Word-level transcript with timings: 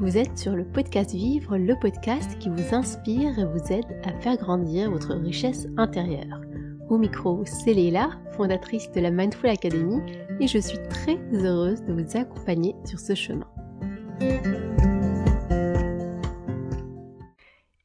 Vous 0.00 0.16
êtes 0.16 0.38
sur 0.38 0.56
le 0.56 0.64
podcast 0.64 1.12
Vivre, 1.12 1.58
le 1.58 1.78
podcast 1.78 2.38
qui 2.38 2.48
vous 2.48 2.74
inspire 2.74 3.38
et 3.38 3.44
vous 3.44 3.70
aide 3.70 4.00
à 4.02 4.18
faire 4.20 4.38
grandir 4.38 4.90
votre 4.90 5.12
richesse 5.12 5.66
intérieure. 5.76 6.40
Au 6.88 6.96
micro, 6.96 7.42
c'est 7.44 7.74
Leila, 7.74 8.08
fondatrice 8.34 8.90
de 8.92 9.00
la 9.02 9.10
Mindful 9.10 9.50
Academy, 9.50 10.00
et 10.40 10.46
je 10.46 10.56
suis 10.56 10.78
très 10.88 11.18
heureuse 11.34 11.82
de 11.82 11.92
vous 11.92 12.16
accompagner 12.16 12.74
sur 12.86 12.98
ce 12.98 13.14
chemin. 13.14 13.46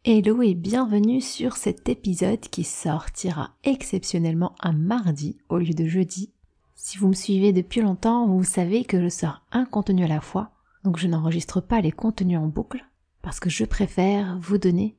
Hello 0.05 0.41
et 0.41 0.53
bienvenue 0.53 1.19
sur 1.19 1.57
cet 1.57 1.89
épisode 1.89 2.39
qui 2.39 2.63
sortira 2.63 3.49
exceptionnellement 3.65 4.55
un 4.61 4.71
mardi 4.71 5.37
au 5.49 5.57
lieu 5.57 5.73
de 5.73 5.85
jeudi. 5.85 6.31
Si 6.75 6.97
vous 6.97 7.09
me 7.09 7.13
suivez 7.13 7.51
depuis 7.51 7.81
longtemps, 7.81 8.25
vous 8.25 8.45
savez 8.45 8.85
que 8.85 9.01
je 9.01 9.09
sors 9.09 9.41
un 9.51 9.65
contenu 9.65 10.05
à 10.05 10.07
la 10.07 10.21
fois 10.21 10.51
donc 10.85 10.97
je 10.97 11.07
n'enregistre 11.07 11.61
pas 11.61 11.81
les 11.81 11.91
contenus 11.91 12.37
en 12.37 12.47
boucle 12.47 12.85
parce 13.23 13.39
que 13.39 13.49
je 13.49 13.65
préfère 13.65 14.37
vous 14.39 14.59
donner 14.59 14.95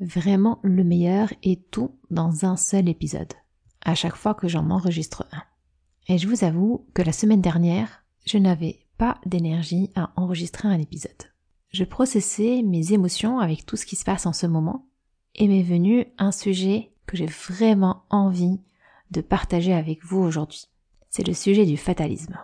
vraiment 0.00 0.58
le 0.62 0.82
meilleur 0.82 1.32
et 1.42 1.56
tout 1.56 1.98
dans 2.10 2.46
un 2.46 2.56
seul 2.56 2.88
épisode, 2.88 3.32
à 3.84 3.94
chaque 3.94 4.16
fois 4.16 4.34
que 4.34 4.48
j'en 4.48 4.70
enregistre 4.70 5.26
un. 5.32 5.42
Et 6.08 6.16
je 6.16 6.26
vous 6.26 6.42
avoue 6.42 6.86
que 6.94 7.02
la 7.02 7.12
semaine 7.12 7.42
dernière, 7.42 8.04
je 8.24 8.38
n'avais 8.38 8.86
pas 8.96 9.20
d'énergie 9.26 9.90
à 9.94 10.10
enregistrer 10.16 10.68
un 10.68 10.78
épisode. 10.78 11.12
Je 11.70 11.84
processais 11.84 12.62
mes 12.62 12.94
émotions 12.94 13.38
avec 13.38 13.66
tout 13.66 13.76
ce 13.76 13.84
qui 13.84 13.96
se 13.96 14.04
passe 14.04 14.24
en 14.24 14.32
ce 14.32 14.46
moment 14.46 14.88
et 15.34 15.48
m'est 15.48 15.62
venu 15.62 16.06
un 16.16 16.32
sujet 16.32 16.92
que 17.06 17.16
j'ai 17.16 17.26
vraiment 17.26 18.04
envie 18.08 18.60
de 19.10 19.20
partager 19.20 19.74
avec 19.74 20.02
vous 20.02 20.18
aujourd'hui. 20.18 20.68
C'est 21.10 21.26
le 21.26 21.34
sujet 21.34 21.66
du 21.66 21.76
fatalisme. 21.76 22.38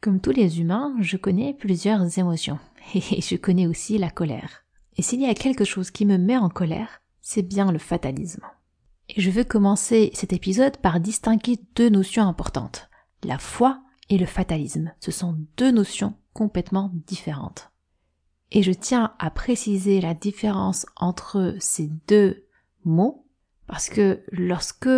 Comme 0.00 0.20
tous 0.20 0.30
les 0.30 0.60
humains, 0.60 0.96
je 1.00 1.18
connais 1.18 1.52
plusieurs 1.52 2.18
émotions. 2.18 2.58
Et 2.94 3.20
je 3.20 3.36
connais 3.36 3.66
aussi 3.66 3.98
la 3.98 4.10
colère. 4.10 4.64
Et 4.96 5.02
s'il 5.02 5.20
y 5.20 5.26
a 5.26 5.34
quelque 5.34 5.64
chose 5.64 5.90
qui 5.90 6.06
me 6.06 6.16
met 6.16 6.38
en 6.38 6.48
colère, 6.48 7.02
c'est 7.20 7.42
bien 7.42 7.70
le 7.70 7.78
fatalisme. 7.78 8.44
Et 9.10 9.20
je 9.20 9.30
veux 9.30 9.44
commencer 9.44 10.10
cet 10.14 10.32
épisode 10.32 10.78
par 10.78 11.00
distinguer 11.00 11.58
deux 11.76 11.90
notions 11.90 12.26
importantes. 12.26 12.88
La 13.24 13.38
foi 13.38 13.82
et 14.08 14.16
le 14.16 14.26
fatalisme. 14.26 14.92
Ce 15.00 15.10
sont 15.10 15.36
deux 15.58 15.70
notions 15.70 16.14
complètement 16.32 16.90
différentes. 17.06 17.70
Et 18.52 18.62
je 18.62 18.72
tiens 18.72 19.14
à 19.18 19.30
préciser 19.30 20.00
la 20.00 20.14
différence 20.14 20.86
entre 20.96 21.56
ces 21.60 21.90
deux 22.08 22.46
mots 22.84 23.26
parce 23.66 23.90
que 23.90 24.22
lorsque 24.32 24.88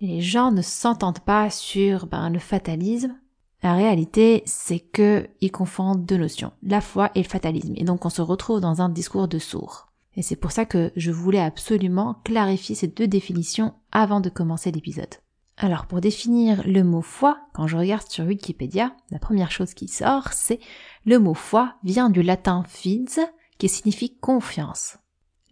les 0.00 0.20
gens 0.20 0.52
ne 0.52 0.62
s'entendent 0.62 1.24
pas 1.24 1.50
sur 1.50 2.06
ben, 2.06 2.28
le 2.30 2.38
fatalisme, 2.38 3.18
la 3.64 3.72
réalité, 3.72 4.42
c'est 4.44 4.78
que 4.78 5.26
ils 5.40 5.50
confondent 5.50 6.04
deux 6.04 6.18
notions, 6.18 6.52
la 6.62 6.82
foi 6.82 7.10
et 7.14 7.22
le 7.22 7.28
fatalisme. 7.28 7.72
Et 7.76 7.84
donc 7.84 8.04
on 8.04 8.10
se 8.10 8.20
retrouve 8.20 8.60
dans 8.60 8.82
un 8.82 8.90
discours 8.90 9.26
de 9.26 9.38
sourds. 9.38 9.86
Et 10.16 10.22
c'est 10.22 10.36
pour 10.36 10.52
ça 10.52 10.66
que 10.66 10.92
je 10.96 11.10
voulais 11.10 11.40
absolument 11.40 12.20
clarifier 12.24 12.74
ces 12.74 12.88
deux 12.88 13.08
définitions 13.08 13.72
avant 13.90 14.20
de 14.20 14.28
commencer 14.28 14.70
l'épisode. 14.70 15.14
Alors 15.56 15.86
pour 15.86 16.02
définir 16.02 16.62
le 16.66 16.84
mot 16.84 17.00
foi, 17.00 17.38
quand 17.54 17.66
je 17.66 17.78
regarde 17.78 18.06
sur 18.06 18.26
Wikipédia, 18.26 18.94
la 19.10 19.18
première 19.18 19.50
chose 19.50 19.72
qui 19.72 19.88
sort, 19.88 20.34
c'est 20.34 20.60
le 21.06 21.18
mot 21.18 21.32
foi 21.32 21.72
vient 21.82 22.10
du 22.10 22.22
latin 22.22 22.64
fides, 22.68 23.18
qui 23.56 23.70
signifie 23.70 24.14
confiance. 24.14 24.98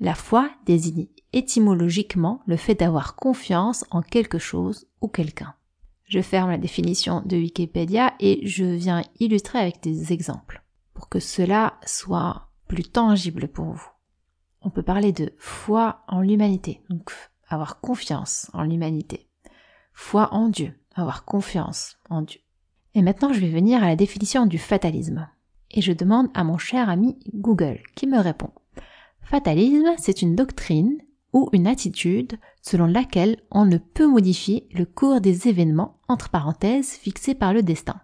La 0.01 0.15
foi 0.15 0.51
désigne 0.67 1.07
étymologiquement 1.33 2.43
le 2.47 2.57
fait 2.57 2.75
d'avoir 2.75 3.17
confiance 3.17 3.87
en 3.91 4.03
quelque 4.03 4.39
chose 4.39 4.87
ou 5.01 5.09
quelqu'un. 5.09 5.55
Je 6.13 6.21
ferme 6.21 6.51
la 6.51 6.59
définition 6.59 7.23
de 7.25 7.39
Wikipédia 7.39 8.13
et 8.21 8.47
je 8.47 8.67
viens 8.67 9.03
illustrer 9.19 9.61
avec 9.61 9.83
des 9.83 10.13
exemples 10.13 10.63
pour 10.93 11.09
que 11.09 11.21
cela 11.21 11.79
soit 11.87 12.51
plus 12.69 12.83
tangible 12.83 13.49
pour 13.49 13.73
vous. 13.73 13.89
On 14.61 14.69
peut 14.69 14.83
parler 14.83 15.13
de 15.13 15.33
foi 15.39 16.05
en 16.09 16.21
l'humanité, 16.21 16.83
donc 16.91 17.13
avoir 17.49 17.81
confiance 17.81 18.51
en 18.53 18.65
l'humanité. 18.65 19.31
Foi 19.95 20.29
en 20.35 20.51
Dieu, 20.51 20.79
avoir 20.95 21.25
confiance 21.25 21.97
en 22.11 22.21
Dieu. 22.21 22.41
Et 22.93 23.01
maintenant, 23.01 23.33
je 23.33 23.41
vais 23.41 23.49
venir 23.49 23.83
à 23.83 23.87
la 23.87 23.97
définition 23.97 24.45
du 24.45 24.59
fatalisme. 24.59 25.31
Et 25.71 25.81
je 25.81 25.95
demande 25.95 26.29
à 26.35 26.45
mon 26.45 26.59
cher 26.59 26.91
ami 26.91 27.19
Google 27.33 27.81
qui 27.95 28.07
me 28.07 28.19
répond. 28.19 28.51
Fatalisme, 29.23 29.95
c'est 29.97 30.21
une 30.21 30.37
doctrine 30.37 30.99
ou 31.33 31.49
une 31.53 31.67
attitude 31.67 32.39
selon 32.61 32.87
laquelle 32.87 33.39
on 33.51 33.65
ne 33.65 33.79
peut 33.79 34.07
modifier 34.07 34.69
le 34.73 34.85
cours 34.85 35.21
des 35.21 35.49
événements 35.49 35.99
entre 36.09 36.31
parenthèses 36.31 36.93
fixés 36.93 37.35
par 37.35 37.53
le 37.53 37.63
destin. 37.63 38.01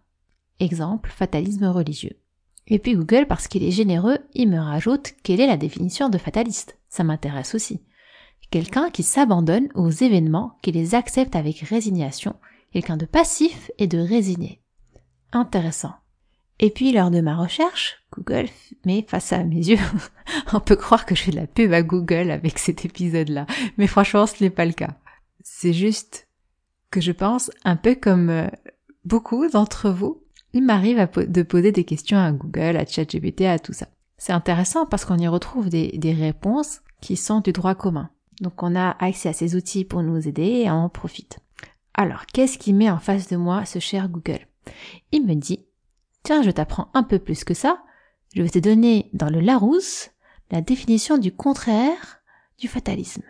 Exemple, 0.60 1.10
fatalisme 1.10 1.66
religieux. 1.66 2.18
Et 2.66 2.78
puis 2.78 2.94
Google, 2.94 3.26
parce 3.26 3.48
qu'il 3.48 3.64
est 3.64 3.70
généreux, 3.70 4.18
il 4.34 4.50
me 4.50 4.58
rajoute 4.58 5.14
quelle 5.22 5.40
est 5.40 5.46
la 5.46 5.56
définition 5.56 6.08
de 6.08 6.18
fataliste. 6.18 6.78
Ça 6.88 7.04
m'intéresse 7.04 7.54
aussi. 7.54 7.80
Quelqu'un 8.50 8.90
qui 8.90 9.02
s'abandonne 9.02 9.68
aux 9.74 9.90
événements, 9.90 10.56
qui 10.62 10.72
les 10.72 10.94
accepte 10.94 11.36
avec 11.36 11.60
résignation, 11.60 12.34
quelqu'un 12.72 12.96
de 12.96 13.06
passif 13.06 13.70
et 13.78 13.86
de 13.86 13.98
résigné. 13.98 14.60
Intéressant. 15.32 15.92
Et 16.60 16.70
puis 16.70 16.92
lors 16.92 17.10
de 17.10 17.20
ma 17.20 17.36
recherche, 17.36 18.02
Google 18.12 18.48
met 18.84 19.06
face 19.08 19.32
à 19.32 19.44
mes 19.44 19.56
yeux, 19.68 19.78
on 20.52 20.60
peut 20.60 20.76
croire 20.76 21.06
que 21.06 21.14
je 21.14 21.22
fais 21.22 21.30
de 21.30 21.36
la 21.36 21.46
pub 21.46 21.72
à 21.72 21.82
Google 21.82 22.30
avec 22.30 22.58
cet 22.58 22.84
épisode-là, 22.84 23.46
mais 23.76 23.86
franchement 23.86 24.26
ce 24.26 24.42
n'est 24.42 24.50
pas 24.50 24.66
le 24.66 24.72
cas. 24.72 24.96
C'est 25.40 25.72
juste 25.72 26.28
que 26.90 27.00
je 27.00 27.12
pense 27.12 27.50
un 27.64 27.76
peu 27.76 27.94
comme 27.94 28.30
euh, 28.30 28.48
beaucoup 29.04 29.48
d'entre 29.48 29.90
vous, 29.90 30.22
il 30.52 30.64
m'arrive 30.64 31.08
de 31.16 31.42
poser 31.42 31.72
des 31.72 31.84
questions 31.84 32.18
à 32.18 32.32
Google, 32.32 32.76
à 32.76 32.86
ChatGPT, 32.86 33.42
à 33.42 33.58
tout 33.58 33.72
ça. 33.72 33.88
C'est 34.16 34.32
intéressant 34.32 34.86
parce 34.86 35.04
qu'on 35.04 35.18
y 35.18 35.28
retrouve 35.28 35.68
des, 35.68 35.96
des 35.98 36.12
réponses 36.12 36.80
qui 37.00 37.16
sont 37.16 37.40
du 37.40 37.52
droit 37.52 37.74
commun. 37.74 38.10
Donc 38.40 38.62
on 38.62 38.74
a 38.74 38.96
accès 38.98 39.28
à 39.28 39.32
ces 39.32 39.54
outils 39.54 39.84
pour 39.84 40.02
nous 40.02 40.26
aider 40.26 40.62
et 40.64 40.70
on 40.70 40.84
en 40.84 40.88
profite. 40.88 41.38
Alors, 41.94 42.26
qu'est-ce 42.26 42.58
qui 42.58 42.72
met 42.72 42.90
en 42.90 42.98
face 42.98 43.28
de 43.28 43.36
moi 43.36 43.64
ce 43.64 43.78
cher 43.78 44.08
Google? 44.08 44.46
Il 45.12 45.26
me 45.26 45.34
dit 45.34 45.66
Tiens, 46.22 46.42
je 46.42 46.50
t'apprends 46.50 46.90
un 46.94 47.02
peu 47.02 47.18
plus 47.18 47.44
que 47.44 47.54
ça. 47.54 47.82
Je 48.34 48.42
vais 48.42 48.50
te 48.50 48.58
donner 48.58 49.10
dans 49.12 49.30
le 49.30 49.40
Larousse 49.40 50.10
la 50.50 50.60
définition 50.60 51.18
du 51.18 51.32
contraire 51.32 52.20
du 52.58 52.68
fatalisme. 52.68 53.22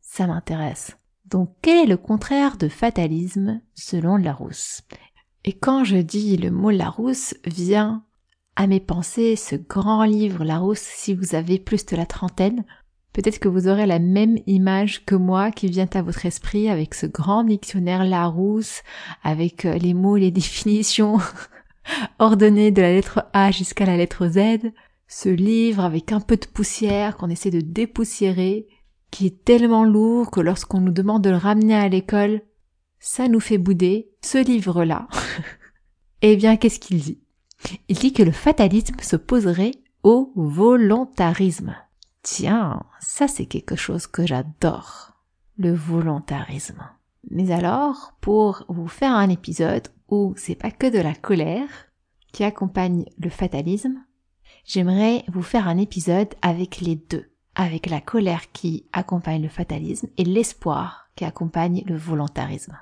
Ça 0.00 0.26
m'intéresse. 0.26 0.96
Donc, 1.26 1.50
quel 1.60 1.84
est 1.84 1.90
le 1.90 1.96
contraire 1.96 2.56
de 2.56 2.68
fatalisme 2.68 3.60
selon 3.74 4.16
Larousse? 4.16 4.82
Et 5.44 5.52
quand 5.52 5.84
je 5.84 5.96
dis 5.96 6.36
le 6.36 6.50
mot 6.50 6.70
Larousse, 6.70 7.34
vient 7.44 8.04
à 8.54 8.66
mes 8.66 8.80
pensées 8.80 9.36
ce 9.36 9.56
grand 9.56 10.04
livre 10.04 10.44
Larousse 10.44 10.80
si 10.80 11.14
vous 11.14 11.34
avez 11.34 11.58
plus 11.58 11.84
de 11.86 11.96
la 11.96 12.06
trentaine. 12.06 12.64
Peut-être 13.12 13.38
que 13.38 13.48
vous 13.48 13.68
aurez 13.68 13.86
la 13.86 13.98
même 13.98 14.38
image 14.46 15.04
que 15.04 15.14
moi 15.14 15.50
qui 15.50 15.68
vient 15.68 15.88
à 15.94 16.02
votre 16.02 16.26
esprit 16.26 16.68
avec 16.68 16.94
ce 16.94 17.06
grand 17.06 17.44
dictionnaire 17.44 18.04
Larousse, 18.04 18.82
avec 19.22 19.64
les 19.64 19.94
mots, 19.94 20.16
les 20.16 20.30
définitions 20.32 21.18
ordonné 22.18 22.70
de 22.70 22.82
la 22.82 22.92
lettre 22.92 23.26
A 23.32 23.50
jusqu'à 23.50 23.86
la 23.86 23.96
lettre 23.96 24.28
Z, 24.28 24.72
ce 25.08 25.28
livre 25.28 25.84
avec 25.84 26.12
un 26.12 26.20
peu 26.20 26.36
de 26.36 26.46
poussière 26.46 27.16
qu'on 27.16 27.30
essaie 27.30 27.50
de 27.50 27.60
dépoussiérer, 27.60 28.66
qui 29.10 29.26
est 29.26 29.44
tellement 29.44 29.84
lourd 29.84 30.30
que 30.30 30.40
lorsqu'on 30.40 30.80
nous 30.80 30.92
demande 30.92 31.22
de 31.22 31.30
le 31.30 31.36
ramener 31.36 31.76
à 31.76 31.88
l'école, 31.88 32.42
ça 32.98 33.28
nous 33.28 33.40
fait 33.40 33.58
bouder, 33.58 34.10
ce 34.20 34.44
livre-là. 34.44 35.08
eh 36.22 36.36
bien, 36.36 36.56
qu'est-ce 36.56 36.80
qu'il 36.80 37.00
dit? 37.00 37.20
Il 37.88 37.96
dit 37.96 38.12
que 38.12 38.22
le 38.22 38.32
fatalisme 38.32 38.96
s'opposerait 39.00 39.72
au 40.02 40.32
volontarisme. 40.36 41.74
Tiens, 42.22 42.82
ça 43.00 43.28
c'est 43.28 43.46
quelque 43.46 43.76
chose 43.76 44.06
que 44.06 44.26
j'adore. 44.26 45.12
Le 45.56 45.72
volontarisme. 45.72 46.82
Mais 47.30 47.50
alors, 47.50 48.14
pour 48.20 48.64
vous 48.68 48.88
faire 48.88 49.12
un 49.12 49.30
épisode 49.30 49.88
où 50.08 50.34
c'est 50.36 50.54
pas 50.54 50.70
que 50.70 50.86
de 50.86 50.98
la 50.98 51.14
colère 51.14 51.68
qui 52.32 52.44
accompagne 52.44 53.06
le 53.18 53.30
fatalisme, 53.30 54.04
j'aimerais 54.64 55.24
vous 55.28 55.42
faire 55.42 55.68
un 55.68 55.78
épisode 55.78 56.34
avec 56.42 56.80
les 56.80 56.96
deux, 56.96 57.30
avec 57.54 57.88
la 57.88 58.00
colère 58.00 58.52
qui 58.52 58.86
accompagne 58.92 59.42
le 59.42 59.48
fatalisme 59.48 60.08
et 60.16 60.24
l'espoir 60.24 61.08
qui 61.16 61.24
accompagne 61.24 61.82
le 61.86 61.96
volontarisme. 61.96 62.78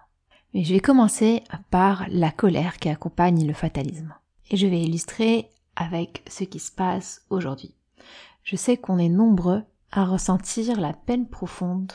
Mais 0.53 0.65
je 0.65 0.75
vais 0.75 0.81
commencer 0.81 1.43
par 1.71 2.06
la 2.09 2.31
colère 2.31 2.76
qui 2.79 2.88
accompagne 2.88 3.47
le 3.47 3.55
fatalisme. 3.55 4.15
Et 4.50 4.56
je 4.56 4.67
vais 4.67 4.82
illustrer 4.82 5.49
avec 5.76 6.23
ce 6.29 6.44
qui 6.44 6.61
se 6.61 6.71
passe 6.71 7.25
aujourd'hui. 7.31 7.75
Je 8.44 8.56
sais 8.56 8.76
qu'on 8.76 8.99
est 8.99 9.09
nombreux 9.09 9.62
à 9.91 10.05
ressentir 10.05 10.81
la 10.81 10.93
peine 10.93 11.29
profonde 11.29 11.93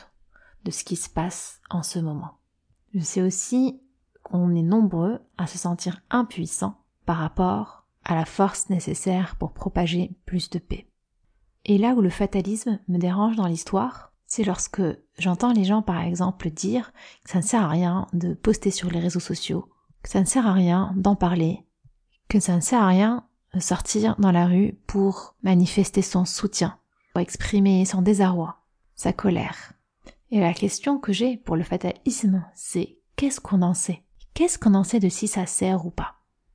de 0.64 0.70
ce 0.70 0.84
qui 0.84 0.96
se 0.96 1.08
passe 1.08 1.60
en 1.70 1.82
ce 1.82 1.98
moment. 1.98 2.38
Je 2.94 3.00
sais 3.00 3.22
aussi 3.22 3.80
qu'on 4.30 4.54
est 4.54 4.62
nombreux 4.62 5.20
à 5.38 5.46
se 5.46 5.58
sentir 5.58 6.00
impuissants 6.10 6.82
par 7.06 7.16
rapport 7.16 7.86
à 8.04 8.14
la 8.14 8.24
force 8.24 8.70
nécessaire 8.70 9.36
pour 9.36 9.52
propager 9.52 10.12
plus 10.26 10.50
de 10.50 10.58
paix. 10.58 10.86
Et 11.64 11.78
là 11.78 11.94
où 11.94 12.00
le 12.00 12.10
fatalisme 12.10 12.80
me 12.88 12.98
dérange 12.98 13.36
dans 13.36 13.46
l'histoire, 13.46 14.12
c'est 14.26 14.44
lorsque 14.44 14.82
j'entends 15.18 15.52
les 15.52 15.64
gens 15.64 15.82
par 15.82 16.00
exemple 16.00 16.50
dire 16.50 16.92
que 17.24 17.30
ça 17.30 17.38
ne 17.38 17.44
sert 17.44 17.62
à 17.62 17.68
rien 17.68 18.06
de 18.12 18.34
poster 18.34 18.70
sur 18.70 18.90
les 18.90 19.00
réseaux 19.00 19.20
sociaux, 19.20 19.68
que 20.02 20.08
ça 20.08 20.20
ne 20.20 20.26
sert 20.26 20.46
à 20.46 20.52
rien 20.52 20.92
d'en 20.96 21.16
parler, 21.16 21.66
que 22.28 22.40
ça 22.40 22.54
ne 22.54 22.60
sert 22.60 22.82
à 22.82 22.86
rien 22.88 23.26
sortir 23.58 24.14
dans 24.18 24.30
la 24.30 24.46
rue 24.46 24.78
pour 24.86 25.34
manifester 25.42 26.02
son 26.02 26.24
soutien, 26.24 26.78
pour 27.12 27.20
exprimer 27.20 27.84
son 27.84 28.02
désarroi, 28.02 28.58
sa 28.94 29.12
colère. 29.12 29.72
Et 30.30 30.38
la 30.38 30.54
question 30.54 30.98
que 30.98 31.12
j'ai 31.12 31.36
pour 31.36 31.56
le 31.56 31.64
fatalisme, 31.64 32.44
c'est 32.54 32.98
qu'est-ce 33.16 33.40
qu'on 33.40 33.62
en 33.62 33.74
sait? 33.74 34.04
Qu'est-ce 34.40 34.58
qu'on 34.58 34.72
en 34.72 34.84
sait 34.84 35.00
de 35.00 35.10
si 35.10 35.28
ça 35.28 35.44
sert 35.44 35.84
ou 35.84 35.90
pas? 35.90 36.14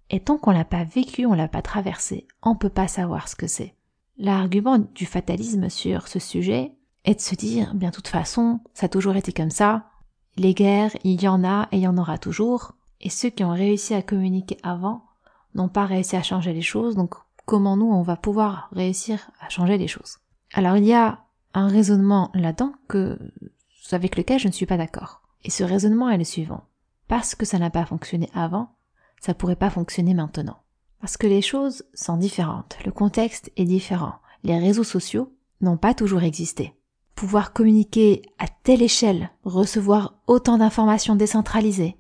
Et 0.09 0.19
tant 0.19 0.39
qu'on 0.39 0.49
l'a 0.49 0.65
pas 0.65 0.83
vécu, 0.83 1.27
on 1.27 1.35
l'a 1.35 1.47
pas 1.47 1.61
traversé, 1.61 2.25
on 2.41 2.55
peut 2.55 2.67
pas 2.67 2.87
savoir 2.87 3.27
ce 3.27 3.35
que 3.35 3.45
c'est. 3.45 3.75
L'argument 4.17 4.79
du 4.79 5.05
fatalisme 5.05 5.69
sur 5.69 6.07
ce 6.07 6.17
sujet 6.17 6.71
est 7.03 7.13
de 7.13 7.21
se 7.21 7.35
dire, 7.35 7.75
bien, 7.75 7.91
de 7.91 7.93
toute 7.95 8.07
façon, 8.07 8.59
ça 8.73 8.87
a 8.87 8.89
toujours 8.89 9.17
été 9.17 9.31
comme 9.33 9.51
ça. 9.51 9.85
Les 10.35 10.55
guerres, 10.55 10.97
il 11.03 11.21
y 11.21 11.27
en 11.27 11.43
a 11.43 11.67
et 11.71 11.77
il 11.77 11.81
y 11.81 11.87
en 11.87 11.99
aura 11.99 12.17
toujours. 12.17 12.71
Et 13.01 13.11
ceux 13.11 13.29
qui 13.29 13.43
ont 13.43 13.53
réussi 13.53 13.93
à 13.93 14.01
communiquer 14.01 14.57
avant 14.63 15.03
n'ont 15.53 15.69
pas 15.69 15.85
réussi 15.85 16.15
à 16.15 16.23
changer 16.23 16.53
les 16.53 16.63
choses. 16.63 16.95
Donc, 16.95 17.13
comment 17.45 17.77
nous, 17.77 17.91
on 17.91 18.01
va 18.01 18.15
pouvoir 18.15 18.67
réussir 18.71 19.29
à 19.41 19.49
changer 19.49 19.77
les 19.77 19.87
choses? 19.87 20.17
Alors, 20.55 20.75
il 20.75 20.85
y 20.85 20.93
a 20.95 21.19
un 21.53 21.67
raisonnement 21.67 22.31
là-dedans 22.33 22.73
que, 22.87 23.19
avec 23.91 24.17
lequel 24.17 24.39
je 24.39 24.47
ne 24.47 24.53
suis 24.53 24.65
pas 24.65 24.77
d'accord. 24.77 25.21
Et 25.43 25.51
ce 25.51 25.63
raisonnement 25.63 26.09
est 26.09 26.17
le 26.17 26.23
suivant. 26.23 26.63
Parce 27.07 27.35
que 27.35 27.45
ça 27.45 27.59
n'a 27.59 27.69
pas 27.69 27.85
fonctionné 27.85 28.29
avant, 28.33 28.69
ça 29.21 29.33
pourrait 29.33 29.55
pas 29.55 29.69
fonctionner 29.69 30.13
maintenant. 30.13 30.57
Parce 30.99 31.17
que 31.17 31.27
les 31.27 31.41
choses 31.41 31.83
sont 31.93 32.17
différentes, 32.17 32.77
le 32.85 32.91
contexte 32.91 33.51
est 33.57 33.65
différent, 33.65 34.15
les 34.43 34.57
réseaux 34.57 34.83
sociaux 34.83 35.33
n'ont 35.61 35.77
pas 35.77 35.93
toujours 35.93 36.23
existé. 36.23 36.73
Pouvoir 37.15 37.53
communiquer 37.53 38.23
à 38.39 38.47
telle 38.47 38.81
échelle, 38.81 39.29
recevoir 39.43 40.15
autant 40.27 40.57
d'informations 40.57 41.15
décentralisées, 41.15 41.95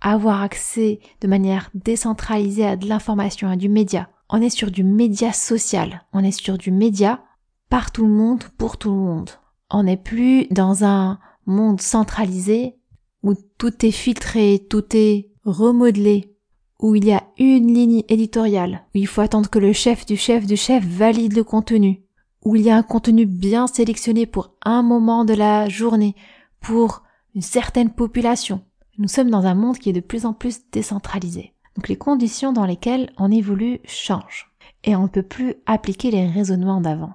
avoir 0.00 0.42
accès 0.42 1.00
de 1.20 1.28
manière 1.28 1.70
décentralisée 1.74 2.66
à 2.66 2.76
de 2.76 2.86
l'information, 2.86 3.48
à 3.48 3.56
du 3.56 3.68
média. 3.68 4.08
On 4.28 4.40
est 4.40 4.50
sur 4.50 4.70
du 4.70 4.84
média 4.84 5.32
social, 5.32 6.04
on 6.12 6.22
est 6.22 6.30
sur 6.30 6.56
du 6.56 6.70
média 6.70 7.22
par 7.68 7.90
tout 7.90 8.06
le 8.06 8.12
monde, 8.12 8.44
pour 8.58 8.76
tout 8.78 8.90
le 8.90 8.96
monde. 8.96 9.30
On 9.70 9.84
n'est 9.84 9.96
plus 9.96 10.46
dans 10.48 10.84
un 10.84 11.18
monde 11.46 11.80
centralisé 11.80 12.76
où 13.22 13.34
tout 13.58 13.84
est 13.84 13.90
filtré, 13.90 14.66
tout 14.68 14.84
est 14.94 15.30
remodelé, 15.44 16.34
où 16.78 16.94
il 16.94 17.04
y 17.04 17.12
a 17.12 17.24
une 17.38 17.72
ligne 17.72 18.02
éditoriale, 18.08 18.84
où 18.94 18.98
il 18.98 19.06
faut 19.06 19.20
attendre 19.20 19.50
que 19.50 19.58
le 19.58 19.72
chef 19.72 20.06
du 20.06 20.16
chef 20.16 20.46
du 20.46 20.56
chef 20.56 20.84
valide 20.84 21.36
le 21.36 21.44
contenu, 21.44 22.02
où 22.44 22.56
il 22.56 22.62
y 22.62 22.70
a 22.70 22.76
un 22.76 22.82
contenu 22.82 23.26
bien 23.26 23.66
sélectionné 23.66 24.26
pour 24.26 24.54
un 24.64 24.82
moment 24.82 25.24
de 25.24 25.34
la 25.34 25.68
journée, 25.68 26.14
pour 26.60 27.02
une 27.34 27.42
certaine 27.42 27.90
population. 27.90 28.62
Nous 28.98 29.08
sommes 29.08 29.30
dans 29.30 29.46
un 29.46 29.54
monde 29.54 29.78
qui 29.78 29.90
est 29.90 29.94
de 29.94 30.00
plus 30.00 30.26
en 30.26 30.32
plus 30.32 30.60
décentralisé. 30.72 31.54
Donc 31.76 31.88
les 31.88 31.96
conditions 31.96 32.52
dans 32.52 32.66
lesquelles 32.66 33.12
on 33.18 33.30
évolue 33.30 33.80
changent. 33.84 34.50
Et 34.84 34.96
on 34.96 35.04
ne 35.04 35.08
peut 35.08 35.22
plus 35.22 35.54
appliquer 35.66 36.10
les 36.10 36.26
raisonnements 36.26 36.80
d'avant. 36.80 37.14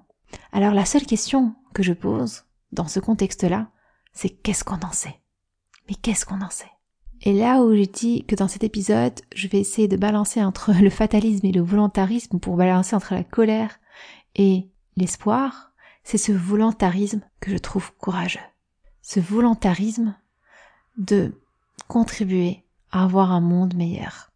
Alors 0.52 0.74
la 0.74 0.86
seule 0.86 1.06
question 1.06 1.54
que 1.74 1.84
je 1.84 1.94
pose 1.94 2.44
dans 2.72 2.88
ce 2.88 3.00
contexte-là, 3.00 3.70
c'est 4.14 4.30
qu'est-ce 4.30 4.64
qu'on 4.64 4.76
en 4.76 4.92
sait? 4.92 5.20
Mais 5.88 5.96
qu'est-ce 5.96 6.26
qu'on 6.26 6.42
en 6.42 6.50
sait? 6.50 6.72
Et 7.22 7.34
là 7.34 7.62
où 7.62 7.74
j'ai 7.74 7.88
dit 7.88 8.24
que 8.26 8.36
dans 8.36 8.48
cet 8.48 8.64
épisode, 8.64 9.20
je 9.34 9.48
vais 9.48 9.60
essayer 9.60 9.88
de 9.88 9.98
balancer 9.98 10.44
entre 10.44 10.74
le 10.82 10.90
fatalisme 10.90 11.46
et 11.46 11.52
le 11.52 11.62
volontarisme 11.62 12.40
pour 12.40 12.56
balancer 12.56 12.96
entre 12.96 13.14
la 13.14 13.24
colère 13.24 13.80
et 14.36 14.70
l'espoir, 14.98 15.72
c'est 16.04 16.18
ce 16.18 16.32
volontarisme 16.32 17.22
que 17.40 17.52
je 17.52 17.58
trouve 17.58 17.92
courageux. 17.98 18.40
Ce 19.02 19.20
volontarisme 19.20 20.16
de 20.98 21.34
contribuer 21.88 22.64
à 22.92 23.04
avoir 23.04 23.32
un 23.32 23.42
monde 23.42 23.76
meilleur. 23.76 24.32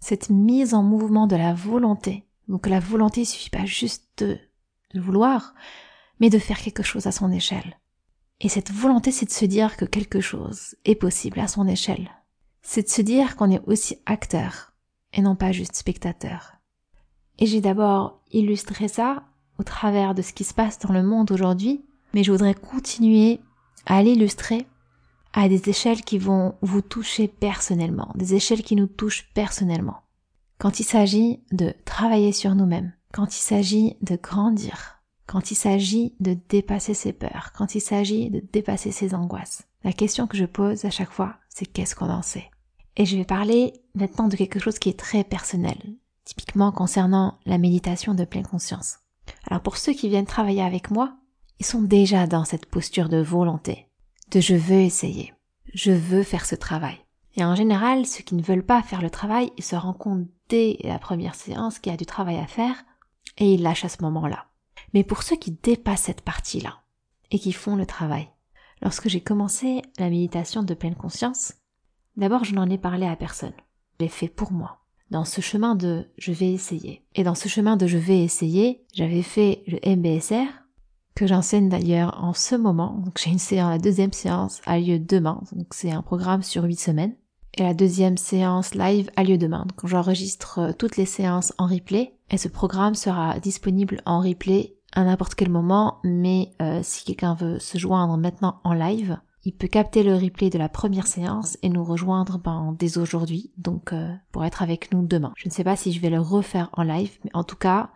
Cette 0.00 0.30
mise 0.30 0.74
en 0.74 0.82
mouvement 0.82 1.26
de 1.26 1.36
la 1.36 1.54
volonté. 1.54 2.24
Donc 2.48 2.66
la 2.66 2.80
volonté, 2.80 3.24
suffit 3.24 3.50
pas 3.50 3.64
juste 3.64 4.04
de, 4.18 4.38
de 4.94 5.00
vouloir, 5.00 5.54
mais 6.20 6.30
de 6.30 6.38
faire 6.38 6.58
quelque 6.58 6.82
chose 6.82 7.06
à 7.06 7.12
son 7.12 7.32
échelle. 7.32 7.76
Et 8.40 8.48
cette 8.48 8.70
volonté, 8.70 9.12
c'est 9.12 9.26
de 9.26 9.30
se 9.30 9.44
dire 9.44 9.76
que 9.76 9.84
quelque 9.84 10.20
chose 10.20 10.76
est 10.84 10.94
possible 10.94 11.40
à 11.40 11.48
son 11.48 11.66
échelle. 11.66 12.10
C'est 12.62 12.82
de 12.82 12.88
se 12.88 13.02
dire 13.02 13.36
qu'on 13.36 13.50
est 13.50 13.62
aussi 13.66 13.98
acteur 14.04 14.72
et 15.12 15.22
non 15.22 15.36
pas 15.36 15.52
juste 15.52 15.76
spectateur. 15.76 16.52
Et 17.38 17.46
j'ai 17.46 17.60
d'abord 17.60 18.20
illustré 18.30 18.88
ça 18.88 19.24
au 19.58 19.62
travers 19.62 20.14
de 20.14 20.22
ce 20.22 20.32
qui 20.32 20.44
se 20.44 20.54
passe 20.54 20.78
dans 20.78 20.92
le 20.92 21.02
monde 21.02 21.32
aujourd'hui, 21.32 21.84
mais 22.12 22.22
je 22.22 22.32
voudrais 22.32 22.54
continuer 22.54 23.40
à 23.86 24.02
l'illustrer 24.02 24.66
à 25.32 25.48
des 25.48 25.68
échelles 25.68 26.02
qui 26.02 26.18
vont 26.18 26.54
vous 26.62 26.80
toucher 26.80 27.28
personnellement, 27.28 28.10
des 28.14 28.34
échelles 28.34 28.62
qui 28.62 28.74
nous 28.74 28.86
touchent 28.86 29.28
personnellement. 29.34 30.02
Quand 30.58 30.80
il 30.80 30.84
s'agit 30.84 31.40
de 31.52 31.74
travailler 31.84 32.32
sur 32.32 32.54
nous-mêmes, 32.54 32.92
quand 33.12 33.36
il 33.36 33.40
s'agit 33.40 33.96
de 34.00 34.16
grandir, 34.16 34.95
quand 35.26 35.50
il 35.50 35.56
s'agit 35.56 36.14
de 36.20 36.36
dépasser 36.48 36.94
ses 36.94 37.12
peurs, 37.12 37.52
quand 37.56 37.74
il 37.74 37.80
s'agit 37.80 38.30
de 38.30 38.42
dépasser 38.52 38.92
ses 38.92 39.14
angoisses. 39.14 39.64
La 39.84 39.92
question 39.92 40.26
que 40.26 40.36
je 40.36 40.44
pose 40.44 40.84
à 40.84 40.90
chaque 40.90 41.10
fois, 41.10 41.36
c'est 41.48 41.66
qu'est-ce 41.66 41.94
qu'on 41.94 42.10
en 42.10 42.22
sait? 42.22 42.50
Et 42.96 43.04
je 43.04 43.16
vais 43.16 43.24
parler 43.24 43.74
maintenant 43.94 44.28
de 44.28 44.36
quelque 44.36 44.58
chose 44.58 44.78
qui 44.78 44.88
est 44.88 44.98
très 44.98 45.24
personnel, 45.24 45.78
typiquement 46.24 46.72
concernant 46.72 47.38
la 47.44 47.58
méditation 47.58 48.14
de 48.14 48.24
pleine 48.24 48.46
conscience. 48.46 48.98
Alors 49.46 49.60
pour 49.60 49.76
ceux 49.76 49.92
qui 49.92 50.08
viennent 50.08 50.26
travailler 50.26 50.62
avec 50.62 50.90
moi, 50.90 51.16
ils 51.58 51.66
sont 51.66 51.82
déjà 51.82 52.26
dans 52.26 52.44
cette 52.44 52.66
posture 52.66 53.08
de 53.08 53.20
volonté, 53.20 53.86
de 54.30 54.40
je 54.40 54.54
veux 54.54 54.80
essayer, 54.80 55.34
je 55.74 55.92
veux 55.92 56.22
faire 56.22 56.46
ce 56.46 56.54
travail. 56.54 56.96
Et 57.36 57.44
en 57.44 57.54
général, 57.54 58.06
ceux 58.06 58.22
qui 58.22 58.34
ne 58.34 58.42
veulent 58.42 58.64
pas 58.64 58.82
faire 58.82 59.02
le 59.02 59.10
travail, 59.10 59.52
ils 59.58 59.64
se 59.64 59.76
rendent 59.76 59.98
compte 59.98 60.26
dès 60.48 60.78
la 60.84 60.98
première 60.98 61.34
séance 61.34 61.78
qu'il 61.78 61.92
y 61.92 61.94
a 61.94 61.98
du 61.98 62.06
travail 62.06 62.38
à 62.38 62.46
faire 62.46 62.76
et 63.36 63.52
ils 63.52 63.62
lâchent 63.62 63.84
à 63.84 63.90
ce 63.90 64.02
moment-là. 64.02 64.46
Mais 64.94 65.04
pour 65.04 65.22
ceux 65.22 65.36
qui 65.36 65.52
dépassent 65.52 66.02
cette 66.02 66.22
partie-là 66.22 66.82
et 67.30 67.38
qui 67.38 67.52
font 67.52 67.76
le 67.76 67.86
travail, 67.86 68.28
lorsque 68.82 69.08
j'ai 69.08 69.20
commencé 69.20 69.82
la 69.98 70.10
méditation 70.10 70.62
de 70.62 70.74
pleine 70.74 70.94
conscience, 70.94 71.54
d'abord 72.16 72.44
je 72.44 72.54
n'en 72.54 72.70
ai 72.70 72.78
parlé 72.78 73.06
à 73.06 73.16
personne. 73.16 73.54
Je 73.98 74.04
l'ai 74.04 74.10
fait 74.10 74.28
pour 74.28 74.52
moi. 74.52 74.80
Dans 75.10 75.24
ce 75.24 75.40
chemin 75.40 75.76
de 75.76 76.08
je 76.18 76.32
vais 76.32 76.52
essayer. 76.52 77.04
Et 77.14 77.22
dans 77.22 77.36
ce 77.36 77.48
chemin 77.48 77.76
de 77.76 77.86
je 77.86 77.98
vais 77.98 78.22
essayer, 78.22 78.84
j'avais 78.92 79.22
fait 79.22 79.62
le 79.66 79.78
MBSR, 79.96 80.48
que 81.16 81.26
j'enseigne 81.26 81.68
d'ailleurs 81.68 82.22
en 82.22 82.34
ce 82.34 82.54
moment. 82.54 83.00
Donc 83.04 83.18
j'ai 83.18 83.30
une 83.30 83.38
séance, 83.38 83.70
la 83.70 83.78
deuxième 83.78 84.12
séance 84.12 84.60
a 84.66 84.78
lieu 84.78 84.98
demain. 85.00 85.42
Donc 85.52 85.68
c'est 85.72 85.90
un 85.90 86.02
programme 86.02 86.42
sur 86.42 86.64
huit 86.64 86.78
semaines. 86.78 87.16
Et 87.54 87.62
la 87.62 87.72
deuxième 87.72 88.18
séance 88.18 88.74
live 88.74 89.10
a 89.16 89.24
lieu 89.24 89.38
demain. 89.38 89.64
Donc 89.66 89.86
j'enregistre 89.86 90.74
toutes 90.78 90.98
les 90.98 91.06
séances 91.06 91.54
en 91.56 91.66
replay. 91.66 92.14
Et 92.30 92.36
ce 92.36 92.48
programme 92.48 92.94
sera 92.94 93.40
disponible 93.40 94.02
en 94.04 94.20
replay 94.20 94.75
à 94.96 95.04
n'importe 95.04 95.34
quel 95.34 95.50
moment, 95.50 95.98
mais 96.02 96.52
euh, 96.62 96.80
si 96.82 97.04
quelqu'un 97.04 97.34
veut 97.34 97.58
se 97.58 97.76
joindre 97.76 98.16
maintenant 98.16 98.60
en 98.64 98.72
live, 98.72 99.18
il 99.44 99.52
peut 99.52 99.68
capter 99.68 100.02
le 100.02 100.14
replay 100.16 100.50
de 100.50 100.58
la 100.58 100.70
première 100.70 101.06
séance 101.06 101.58
et 101.62 101.68
nous 101.68 101.84
rejoindre 101.84 102.38
ben, 102.38 102.74
dès 102.78 102.98
aujourd'hui, 102.98 103.52
donc 103.58 103.92
euh, 103.92 104.12
pour 104.32 104.44
être 104.44 104.62
avec 104.62 104.92
nous 104.92 105.06
demain. 105.06 105.32
Je 105.36 105.48
ne 105.48 105.52
sais 105.52 105.64
pas 105.64 105.76
si 105.76 105.92
je 105.92 106.00
vais 106.00 106.08
le 106.10 106.18
refaire 106.18 106.70
en 106.72 106.82
live, 106.82 107.18
mais 107.24 107.30
en 107.34 107.44
tout 107.44 107.56
cas, 107.56 107.90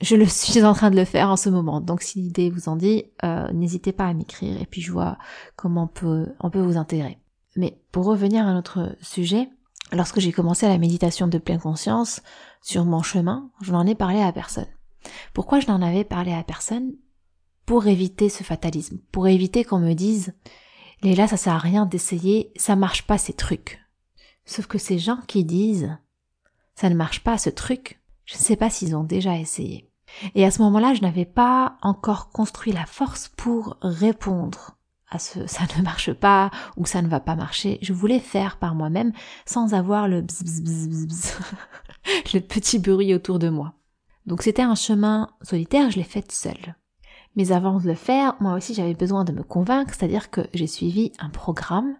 je 0.00 0.14
le 0.14 0.24
suis 0.26 0.64
en 0.64 0.72
train 0.72 0.90
de 0.90 0.96
le 0.96 1.04
faire 1.04 1.28
en 1.30 1.36
ce 1.36 1.50
moment. 1.50 1.80
Donc 1.80 2.00
si 2.00 2.20
l'idée 2.20 2.48
vous 2.48 2.68
en 2.68 2.76
dit, 2.76 3.04
euh, 3.24 3.50
n'hésitez 3.52 3.92
pas 3.92 4.06
à 4.06 4.14
m'écrire 4.14 4.62
et 4.62 4.66
puis 4.66 4.80
je 4.80 4.92
vois 4.92 5.18
comment 5.56 5.82
on 5.82 5.88
peut, 5.88 6.28
on 6.38 6.48
peut 6.48 6.62
vous 6.62 6.76
intégrer. 6.76 7.18
Mais 7.56 7.82
pour 7.90 8.04
revenir 8.06 8.46
à 8.46 8.54
notre 8.54 8.96
sujet, 9.02 9.50
lorsque 9.92 10.20
j'ai 10.20 10.30
commencé 10.30 10.68
la 10.68 10.78
méditation 10.78 11.26
de 11.26 11.38
pleine 11.38 11.60
conscience, 11.60 12.22
sur 12.62 12.84
mon 12.84 13.02
chemin, 13.02 13.50
je 13.60 13.72
n'en 13.72 13.86
ai 13.86 13.96
parlé 13.96 14.20
à 14.22 14.32
personne. 14.32 14.68
Pourquoi 15.32 15.60
je 15.60 15.66
n'en 15.66 15.82
avais 15.82 16.04
parlé 16.04 16.32
à 16.32 16.42
personne 16.42 16.92
Pour 17.66 17.86
éviter 17.86 18.28
ce 18.28 18.42
fatalisme, 18.42 18.98
pour 19.12 19.28
éviter 19.28 19.64
qu'on 19.64 19.78
me 19.78 19.94
dise 19.94 20.34
Léla, 21.02 21.26
ça 21.26 21.36
sert 21.36 21.54
à 21.54 21.58
rien 21.58 21.86
d'essayer, 21.86 22.52
ça 22.56 22.76
marche 22.76 23.06
pas 23.06 23.18
ces 23.18 23.32
trucs. 23.32 23.80
Sauf 24.44 24.66
que 24.66 24.78
ces 24.78 24.98
gens 24.98 25.20
qui 25.26 25.44
disent 25.44 25.96
ça 26.74 26.88
ne 26.90 26.94
marche 26.94 27.20
pas 27.20 27.38
ce 27.38 27.50
truc, 27.50 28.00
je 28.24 28.34
ne 28.34 28.40
sais 28.40 28.56
pas 28.56 28.70
s'ils 28.70 28.96
ont 28.96 29.04
déjà 29.04 29.36
essayé. 29.36 29.90
Et 30.34 30.44
à 30.44 30.50
ce 30.50 30.62
moment-là, 30.62 30.94
je 30.94 31.02
n'avais 31.02 31.24
pas 31.24 31.76
encore 31.82 32.30
construit 32.30 32.72
la 32.72 32.86
force 32.86 33.28
pour 33.28 33.76
répondre 33.82 34.76
à 35.10 35.18
ce 35.18 35.46
ça 35.46 35.64
ne 35.76 35.82
marche 35.82 36.12
pas 36.12 36.50
ou 36.76 36.86
ça 36.86 37.02
ne 37.02 37.08
va 37.08 37.20
pas 37.20 37.34
marcher. 37.34 37.78
Je 37.82 37.92
voulais 37.92 38.20
faire 38.20 38.58
par 38.58 38.74
moi-même 38.74 39.12
sans 39.44 39.74
avoir 39.74 40.08
le 40.08 40.22
bzz 40.22 40.62
bzz 40.62 41.06
bzz 41.06 41.38
le 42.34 42.40
petit 42.40 42.78
bruit 42.78 43.14
autour 43.14 43.38
de 43.38 43.48
moi. 43.48 43.74
Donc 44.26 44.42
c'était 44.42 44.62
un 44.62 44.74
chemin 44.74 45.30
solitaire, 45.42 45.90
je 45.90 45.96
l'ai 45.96 46.04
fait 46.04 46.30
seule. 46.30 46.76
Mais 47.36 47.52
avant 47.52 47.78
de 47.78 47.86
le 47.86 47.94
faire, 47.94 48.34
moi 48.40 48.54
aussi 48.54 48.74
j'avais 48.74 48.94
besoin 48.94 49.24
de 49.24 49.32
me 49.32 49.44
convaincre, 49.44 49.94
c'est-à-dire 49.94 50.30
que 50.30 50.40
j'ai 50.52 50.66
suivi 50.66 51.12
un 51.20 51.30
programme 51.30 51.94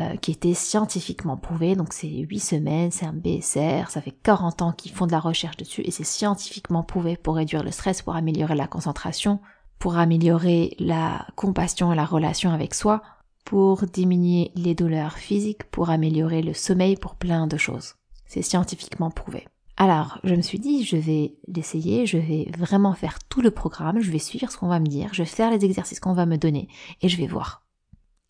euh, 0.00 0.16
qui 0.16 0.32
était 0.32 0.54
scientifiquement 0.54 1.36
prouvé, 1.36 1.76
donc 1.76 1.92
c'est 1.92 2.08
8 2.08 2.40
semaines, 2.40 2.90
c'est 2.90 3.06
un 3.06 3.12
BSR, 3.12 3.90
ça 3.90 4.00
fait 4.00 4.10
40 4.10 4.62
ans 4.62 4.72
qu'ils 4.72 4.90
font 4.90 5.06
de 5.06 5.12
la 5.12 5.20
recherche 5.20 5.56
dessus 5.56 5.82
et 5.82 5.92
c'est 5.92 6.04
scientifiquement 6.04 6.82
prouvé 6.82 7.16
pour 7.16 7.36
réduire 7.36 7.62
le 7.62 7.70
stress, 7.70 8.02
pour 8.02 8.16
améliorer 8.16 8.56
la 8.56 8.66
concentration, 8.66 9.38
pour 9.78 9.96
améliorer 9.96 10.74
la 10.80 11.26
compassion 11.36 11.92
et 11.92 11.96
la 11.96 12.04
relation 12.04 12.50
avec 12.50 12.74
soi, 12.74 13.02
pour 13.44 13.86
diminuer 13.86 14.50
les 14.56 14.74
douleurs 14.74 15.18
physiques, 15.18 15.64
pour 15.70 15.90
améliorer 15.90 16.42
le 16.42 16.54
sommeil, 16.54 16.96
pour 16.96 17.14
plein 17.14 17.46
de 17.46 17.56
choses. 17.56 17.94
C'est 18.26 18.42
scientifiquement 18.42 19.10
prouvé. 19.10 19.46
Alors, 19.76 20.18
je 20.22 20.34
me 20.34 20.42
suis 20.42 20.60
dit, 20.60 20.84
je 20.84 20.96
vais 20.96 21.34
l'essayer, 21.48 22.06
je 22.06 22.18
vais 22.18 22.48
vraiment 22.56 22.94
faire 22.94 23.18
tout 23.28 23.40
le 23.40 23.50
programme, 23.50 24.00
je 24.00 24.10
vais 24.10 24.18
suivre 24.20 24.50
ce 24.50 24.56
qu'on 24.56 24.68
va 24.68 24.78
me 24.78 24.86
dire, 24.86 25.08
je 25.12 25.22
vais 25.22 25.28
faire 25.28 25.50
les 25.50 25.64
exercices 25.64 25.98
qu'on 25.98 26.12
va 26.12 26.26
me 26.26 26.38
donner, 26.38 26.68
et 27.02 27.08
je 27.08 27.16
vais 27.16 27.26
voir. 27.26 27.62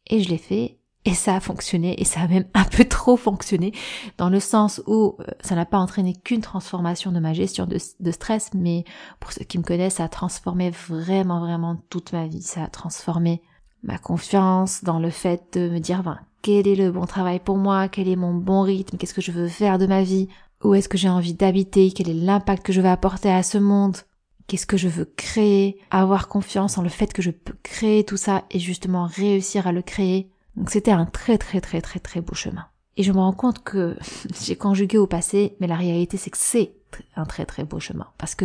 Et 0.06 0.22
je 0.22 0.30
l'ai 0.30 0.38
fait, 0.38 0.78
et 1.04 1.12
ça 1.12 1.36
a 1.36 1.40
fonctionné, 1.40 2.00
et 2.00 2.04
ça 2.04 2.20
a 2.20 2.28
même 2.28 2.46
un 2.54 2.64
peu 2.64 2.84
trop 2.86 3.18
fonctionné, 3.18 3.72
dans 4.16 4.30
le 4.30 4.40
sens 4.40 4.82
où 4.86 5.16
euh, 5.20 5.24
ça 5.42 5.54
n'a 5.54 5.66
pas 5.66 5.78
entraîné 5.78 6.14
qu'une 6.14 6.40
transformation 6.40 7.12
de 7.12 7.20
ma 7.20 7.34
gestion 7.34 7.66
de, 7.66 8.10
stress, 8.10 8.50
mais 8.54 8.84
pour 9.20 9.32
ceux 9.32 9.44
qui 9.44 9.58
me 9.58 9.64
connaissent, 9.64 9.96
ça 9.96 10.04
a 10.04 10.08
transformé 10.08 10.70
vraiment, 10.70 11.40
vraiment 11.40 11.76
toute 11.90 12.14
ma 12.14 12.26
vie. 12.26 12.42
Ça 12.42 12.64
a 12.64 12.68
transformé 12.68 13.42
ma 13.82 13.98
confiance 13.98 14.82
dans 14.82 14.98
le 14.98 15.10
fait 15.10 15.58
de 15.58 15.68
me 15.68 15.78
dire, 15.78 16.02
ben, 16.02 16.18
quel 16.40 16.66
est 16.66 16.74
le 16.74 16.90
bon 16.90 17.04
travail 17.04 17.38
pour 17.38 17.58
moi, 17.58 17.88
quel 17.88 18.08
est 18.08 18.16
mon 18.16 18.32
bon 18.34 18.62
rythme, 18.62 18.96
qu'est-ce 18.96 19.14
que 19.14 19.20
je 19.20 19.32
veux 19.32 19.48
faire 19.48 19.78
de 19.78 19.86
ma 19.86 20.02
vie, 20.02 20.28
où 20.64 20.74
est-ce 20.74 20.88
que 20.88 20.98
j'ai 20.98 21.08
envie 21.08 21.34
d'habiter, 21.34 21.92
quel 21.92 22.08
est 22.08 22.14
l'impact 22.14 22.64
que 22.64 22.72
je 22.72 22.80
veux 22.80 22.88
apporter 22.88 23.30
à 23.30 23.42
ce 23.42 23.58
monde, 23.58 23.98
qu'est-ce 24.46 24.66
que 24.66 24.76
je 24.76 24.88
veux 24.88 25.04
créer, 25.04 25.78
avoir 25.90 26.28
confiance 26.28 26.78
en 26.78 26.82
le 26.82 26.88
fait 26.88 27.12
que 27.12 27.22
je 27.22 27.30
peux 27.30 27.54
créer 27.62 28.04
tout 28.04 28.16
ça 28.16 28.44
et 28.50 28.58
justement 28.58 29.06
réussir 29.06 29.66
à 29.66 29.72
le 29.72 29.82
créer. 29.82 30.30
Donc 30.56 30.70
c'était 30.70 30.90
un 30.90 31.04
très 31.04 31.38
très 31.38 31.60
très 31.60 31.80
très 31.80 32.00
très 32.00 32.20
beau 32.20 32.34
chemin. 32.34 32.66
Et 32.96 33.02
je 33.02 33.12
me 33.12 33.18
rends 33.18 33.32
compte 33.32 33.62
que 33.62 33.96
j'ai 34.42 34.56
conjugué 34.56 34.98
au 34.98 35.06
passé, 35.06 35.56
mais 35.60 35.66
la 35.66 35.76
réalité 35.76 36.16
c'est 36.16 36.30
que 36.30 36.38
c'est 36.38 36.72
un 37.16 37.24
très 37.24 37.44
très 37.44 37.64
beau 37.64 37.80
chemin. 37.80 38.06
Parce 38.18 38.34
que 38.34 38.44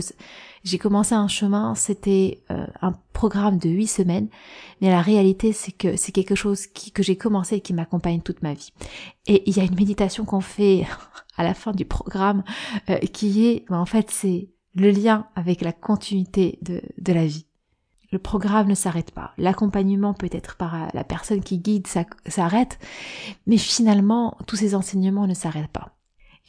j'ai 0.64 0.78
commencé 0.78 1.16
un 1.16 1.28
chemin, 1.28 1.76
c'était 1.76 2.44
euh, 2.52 2.68
un 2.82 2.94
programme 3.14 3.58
de 3.58 3.70
huit 3.70 3.88
semaines, 3.88 4.30
mais 4.82 4.90
la 4.90 5.02
réalité 5.02 5.54
c'est 5.54 5.72
que 5.72 5.96
c'est 5.96 6.12
quelque 6.12 6.36
chose 6.36 6.68
qui, 6.68 6.92
que 6.92 7.04
j'ai 7.04 7.16
commencé 7.16 7.56
et 7.56 7.62
qui 7.62 7.74
m'accompagne 7.74 8.22
toute 8.22 8.42
ma 8.42 8.54
vie. 8.54 8.72
Et 9.28 9.44
il 9.50 9.58
y 9.58 9.60
a 9.60 9.64
une 9.64 9.76
méditation 9.76 10.26
qu'on 10.26 10.42
fait 10.42 10.86
à 11.38 11.44
la 11.44 11.54
fin 11.54 11.72
du 11.72 11.86
programme 11.86 12.44
euh, 12.90 12.98
qui 12.98 13.48
est, 13.48 13.66
ben, 13.70 13.78
en 13.78 13.86
fait 13.86 14.12
c'est 14.12 14.50
le 14.76 14.92
lien 14.92 15.28
avec 15.36 15.62
la 15.62 15.74
continuité 15.74 16.60
de, 16.62 16.82
de 16.98 17.14
la 17.14 17.26
vie. 17.26 17.46
Le 18.12 18.18
programme 18.18 18.68
ne 18.68 18.76
s'arrête 18.76 19.12
pas. 19.12 19.34
L'accompagnement 19.38 20.14
peut 20.14 20.30
être 20.32 20.56
par 20.56 20.90
la 20.94 21.04
personne 21.04 21.42
qui 21.42 21.60
guide 21.60 21.88
s'arrête, 22.26 22.80
mais 23.46 23.58
finalement, 23.58 24.36
tous 24.48 24.56
ces 24.56 24.74
enseignements 24.74 25.28
ne 25.28 25.36
s'arrêtent 25.36 25.68
pas. 25.68 25.99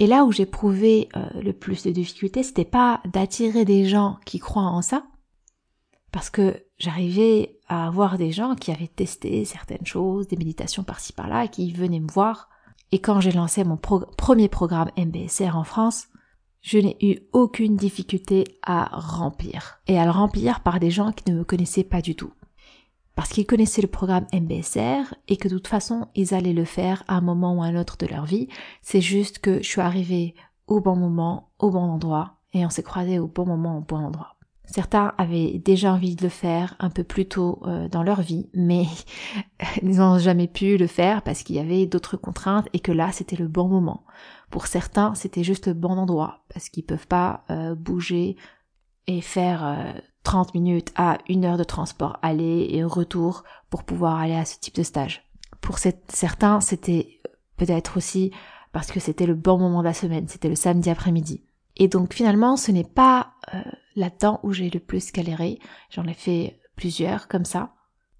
Et 0.00 0.06
là 0.06 0.24
où 0.24 0.32
j'ai 0.32 0.46
prouvé 0.46 1.10
euh, 1.14 1.28
le 1.42 1.52
plus 1.52 1.84
de 1.84 1.90
difficultés, 1.90 2.42
c'était 2.42 2.64
pas 2.64 3.02
d'attirer 3.04 3.66
des 3.66 3.84
gens 3.84 4.16
qui 4.24 4.38
croient 4.38 4.62
en 4.62 4.80
ça, 4.80 5.04
parce 6.10 6.30
que 6.30 6.64
j'arrivais 6.78 7.58
à 7.68 7.86
avoir 7.86 8.16
des 8.16 8.32
gens 8.32 8.54
qui 8.54 8.72
avaient 8.72 8.88
testé 8.88 9.44
certaines 9.44 9.84
choses, 9.84 10.26
des 10.26 10.38
méditations 10.38 10.84
par-ci 10.84 11.12
par-là, 11.12 11.48
qui 11.48 11.70
venaient 11.72 12.00
me 12.00 12.10
voir. 12.10 12.48
Et 12.92 12.98
quand 12.98 13.20
j'ai 13.20 13.30
lancé 13.30 13.62
mon 13.62 13.76
premier 13.76 14.48
programme 14.48 14.90
MBSR 14.96 15.54
en 15.54 15.64
France, 15.64 16.08
je 16.62 16.78
n'ai 16.78 16.96
eu 17.02 17.18
aucune 17.34 17.76
difficulté 17.76 18.58
à 18.62 18.88
remplir. 18.92 19.80
Et 19.86 19.98
à 19.98 20.06
le 20.06 20.10
remplir 20.12 20.60
par 20.60 20.80
des 20.80 20.90
gens 20.90 21.12
qui 21.12 21.30
ne 21.30 21.38
me 21.38 21.44
connaissaient 21.44 21.84
pas 21.84 22.00
du 22.00 22.16
tout. 22.16 22.32
Parce 23.16 23.30
qu'ils 23.30 23.46
connaissaient 23.46 23.82
le 23.82 23.88
programme 23.88 24.26
MBSR 24.32 25.14
et 25.28 25.36
que 25.36 25.48
de 25.48 25.54
toute 25.54 25.68
façon, 25.68 26.08
ils 26.14 26.34
allaient 26.34 26.52
le 26.52 26.64
faire 26.64 27.02
à 27.08 27.16
un 27.16 27.20
moment 27.20 27.54
ou 27.54 27.62
à 27.62 27.66
un 27.66 27.76
autre 27.76 27.96
de 27.98 28.06
leur 28.06 28.24
vie. 28.24 28.48
C'est 28.82 29.00
juste 29.00 29.40
que 29.40 29.58
je 29.62 29.68
suis 29.68 29.80
arrivée 29.80 30.34
au 30.66 30.80
bon 30.80 30.96
moment, 30.96 31.50
au 31.58 31.70
bon 31.70 31.82
endroit, 31.82 32.36
et 32.52 32.64
on 32.64 32.70
s'est 32.70 32.82
croisés 32.82 33.18
au 33.18 33.26
bon 33.26 33.44
moment, 33.44 33.78
au 33.78 33.80
bon 33.80 33.98
endroit. 33.98 34.36
Certains 34.64 35.14
avaient 35.18 35.58
déjà 35.58 35.92
envie 35.92 36.14
de 36.14 36.22
le 36.22 36.28
faire 36.28 36.76
un 36.78 36.90
peu 36.90 37.02
plus 37.02 37.26
tôt 37.26 37.60
euh, 37.66 37.88
dans 37.88 38.04
leur 38.04 38.22
vie, 38.22 38.48
mais 38.54 38.84
ils 39.82 39.96
n'ont 39.96 40.18
jamais 40.18 40.46
pu 40.46 40.76
le 40.76 40.86
faire 40.86 41.22
parce 41.22 41.42
qu'il 41.42 41.56
y 41.56 41.58
avait 41.58 41.86
d'autres 41.86 42.16
contraintes 42.16 42.68
et 42.72 42.78
que 42.78 42.92
là 42.92 43.10
c'était 43.10 43.36
le 43.36 43.48
bon 43.48 43.66
moment. 43.66 44.04
Pour 44.48 44.68
certains, 44.68 45.16
c'était 45.16 45.42
juste 45.42 45.66
le 45.66 45.74
bon 45.74 45.98
endroit 45.98 46.44
parce 46.54 46.68
qu'ils 46.68 46.86
peuvent 46.86 47.08
pas 47.08 47.44
euh, 47.50 47.74
bouger 47.74 48.36
et 49.08 49.20
faire 49.20 49.64
30 50.22 50.48
euh, 50.48 50.50
minutes 50.54 50.92
à 50.96 51.18
une 51.28 51.44
heure 51.44 51.56
de 51.56 51.64
transport 51.64 52.18
aller 52.22 52.68
et 52.70 52.84
retour 52.84 53.44
pour 53.68 53.84
pouvoir 53.84 54.18
aller 54.18 54.34
à 54.34 54.44
ce 54.44 54.58
type 54.58 54.74
de 54.74 54.82
stage. 54.82 55.22
Pour 55.60 55.78
certains, 55.78 56.60
c'était 56.60 57.20
peut-être 57.56 57.96
aussi 57.96 58.32
parce 58.72 58.92
que 58.92 59.00
c'était 59.00 59.26
le 59.26 59.34
bon 59.34 59.58
moment 59.58 59.80
de 59.80 59.88
la 59.88 59.94
semaine, 59.94 60.28
c'était 60.28 60.48
le 60.48 60.54
samedi 60.54 60.90
après-midi. 60.90 61.44
Et 61.76 61.88
donc 61.88 62.14
finalement, 62.14 62.56
ce 62.56 62.72
n'est 62.72 62.84
pas 62.84 63.32
euh, 63.54 63.62
là-dedans 63.96 64.40
où 64.42 64.52
j'ai 64.52 64.70
le 64.70 64.80
plus 64.80 65.12
galéré. 65.12 65.58
J'en 65.90 66.06
ai 66.06 66.14
fait 66.14 66.60
plusieurs 66.76 67.28
comme 67.28 67.44
ça. 67.44 67.74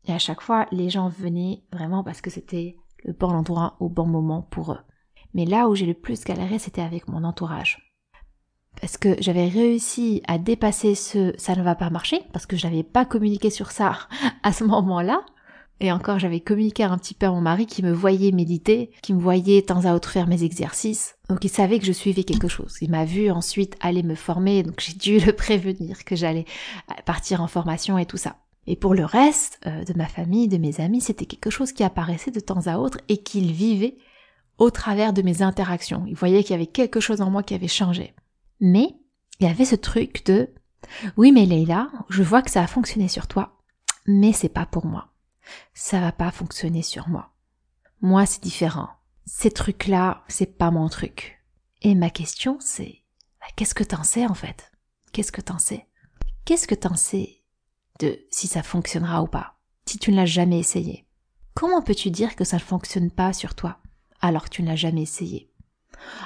Et 0.06 0.12
à 0.12 0.18
chaque 0.18 0.40
fois, 0.40 0.66
les 0.72 0.90
gens 0.90 1.08
venaient 1.08 1.62
vraiment 1.72 2.02
parce 2.02 2.20
que 2.20 2.30
c'était 2.30 2.76
le 3.04 3.12
bon 3.12 3.30
endroit 3.30 3.76
au 3.80 3.88
bon 3.88 4.06
moment 4.06 4.42
pour 4.42 4.72
eux. 4.72 4.80
Mais 5.34 5.44
là 5.44 5.68
où 5.68 5.74
j'ai 5.74 5.86
le 5.86 5.94
plus 5.94 6.24
galéré, 6.24 6.58
c'était 6.58 6.80
avec 6.82 7.08
mon 7.08 7.24
entourage. 7.24 7.89
Parce 8.80 8.96
que 8.96 9.16
j'avais 9.20 9.48
réussi 9.48 10.22
à 10.26 10.38
dépasser 10.38 10.94
ce 10.94 11.34
ça 11.36 11.54
ne 11.54 11.62
va 11.62 11.74
pas 11.74 11.90
marcher, 11.90 12.22
parce 12.32 12.46
que 12.46 12.56
je 12.56 12.66
n'avais 12.66 12.82
pas 12.82 13.04
communiqué 13.04 13.50
sur 13.50 13.70
ça 13.70 13.98
à 14.42 14.52
ce 14.52 14.64
moment-là. 14.64 15.22
Et 15.82 15.92
encore, 15.92 16.18
j'avais 16.18 16.40
communiqué 16.40 16.84
un 16.84 16.98
petit 16.98 17.14
peu 17.14 17.24
à 17.24 17.30
mon 17.30 17.40
mari 17.40 17.64
qui 17.64 17.82
me 17.82 17.92
voyait 17.92 18.32
méditer, 18.32 18.90
qui 19.02 19.14
me 19.14 19.20
voyait 19.20 19.62
temps 19.62 19.86
à 19.86 19.94
autre 19.94 20.10
faire 20.10 20.26
mes 20.26 20.44
exercices. 20.44 21.16
Donc 21.30 21.42
il 21.42 21.48
savait 21.48 21.78
que 21.78 21.86
je 21.86 21.92
suivais 21.92 22.22
quelque 22.22 22.48
chose. 22.48 22.76
Il 22.82 22.90
m'a 22.90 23.06
vu 23.06 23.30
ensuite 23.30 23.76
aller 23.80 24.02
me 24.02 24.14
former, 24.14 24.62
donc 24.62 24.78
j'ai 24.78 24.92
dû 24.92 25.24
le 25.24 25.32
prévenir 25.36 26.04
que 26.04 26.16
j'allais 26.16 26.44
partir 27.06 27.40
en 27.40 27.46
formation 27.46 27.96
et 27.96 28.04
tout 28.04 28.18
ça. 28.18 28.36
Et 28.66 28.76
pour 28.76 28.94
le 28.94 29.06
reste 29.06 29.58
euh, 29.66 29.84
de 29.84 29.94
ma 29.94 30.06
famille, 30.06 30.48
de 30.48 30.58
mes 30.58 30.80
amis, 30.80 31.00
c'était 31.00 31.24
quelque 31.24 31.50
chose 31.50 31.72
qui 31.72 31.82
apparaissait 31.82 32.30
de 32.30 32.40
temps 32.40 32.66
à 32.66 32.76
autre 32.76 32.98
et 33.08 33.16
qu'ils 33.16 33.52
vivaient 33.52 33.96
au 34.58 34.70
travers 34.70 35.14
de 35.14 35.22
mes 35.22 35.40
interactions. 35.40 36.04
Ils 36.06 36.14
voyaient 36.14 36.42
qu'il 36.42 36.52
y 36.52 36.54
avait 36.54 36.66
quelque 36.66 37.00
chose 37.00 37.22
en 37.22 37.30
moi 37.30 37.42
qui 37.42 37.54
avait 37.54 37.68
changé. 37.68 38.12
Mais 38.60 38.94
il 39.38 39.46
y 39.46 39.50
avait 39.50 39.64
ce 39.64 39.76
truc 39.76 40.24
de 40.26 40.50
oui 41.16 41.32
mais 41.32 41.46
Leïla, 41.46 41.90
je 42.08 42.22
vois 42.22 42.42
que 42.42 42.50
ça 42.50 42.62
a 42.62 42.66
fonctionné 42.66 43.08
sur 43.08 43.26
toi, 43.26 43.58
mais 44.06 44.32
c'est 44.32 44.48
pas 44.48 44.66
pour 44.66 44.86
moi. 44.86 45.12
Ça 45.74 46.00
va 46.00 46.12
pas 46.12 46.30
fonctionner 46.30 46.82
sur 46.82 47.08
moi. 47.08 47.32
Moi 48.00 48.26
c'est 48.26 48.42
différent. 48.42 48.88
Ces 49.26 49.50
trucs-là, 49.50 50.24
c'est 50.28 50.58
pas 50.58 50.70
mon 50.70 50.88
truc. 50.88 51.42
Et 51.82 51.94
ma 51.94 52.10
question 52.10 52.58
c'est 52.60 53.02
bah, 53.40 53.46
qu'est-ce 53.56 53.74
que 53.74 53.84
t'en 53.84 54.02
sais 54.02 54.26
en 54.26 54.34
fait? 54.34 54.70
Qu'est-ce 55.12 55.32
que 55.32 55.40
t'en 55.40 55.58
sais? 55.58 55.86
Qu'est-ce 56.44 56.66
que 56.66 56.74
t'en 56.74 56.96
sais 56.96 57.42
de 57.98 58.18
si 58.30 58.46
ça 58.46 58.62
fonctionnera 58.62 59.22
ou 59.22 59.26
pas 59.26 59.58
Si 59.86 59.98
tu 59.98 60.10
ne 60.10 60.16
l'as 60.16 60.26
jamais 60.26 60.58
essayé? 60.58 61.06
Comment 61.54 61.82
peux-tu 61.82 62.10
dire 62.10 62.36
que 62.36 62.44
ça 62.44 62.56
ne 62.56 62.62
fonctionne 62.62 63.10
pas 63.10 63.32
sur 63.32 63.54
toi 63.54 63.78
alors 64.20 64.44
que 64.44 64.50
tu 64.50 64.62
n'as 64.62 64.76
jamais 64.76 65.02
essayé? 65.02 65.49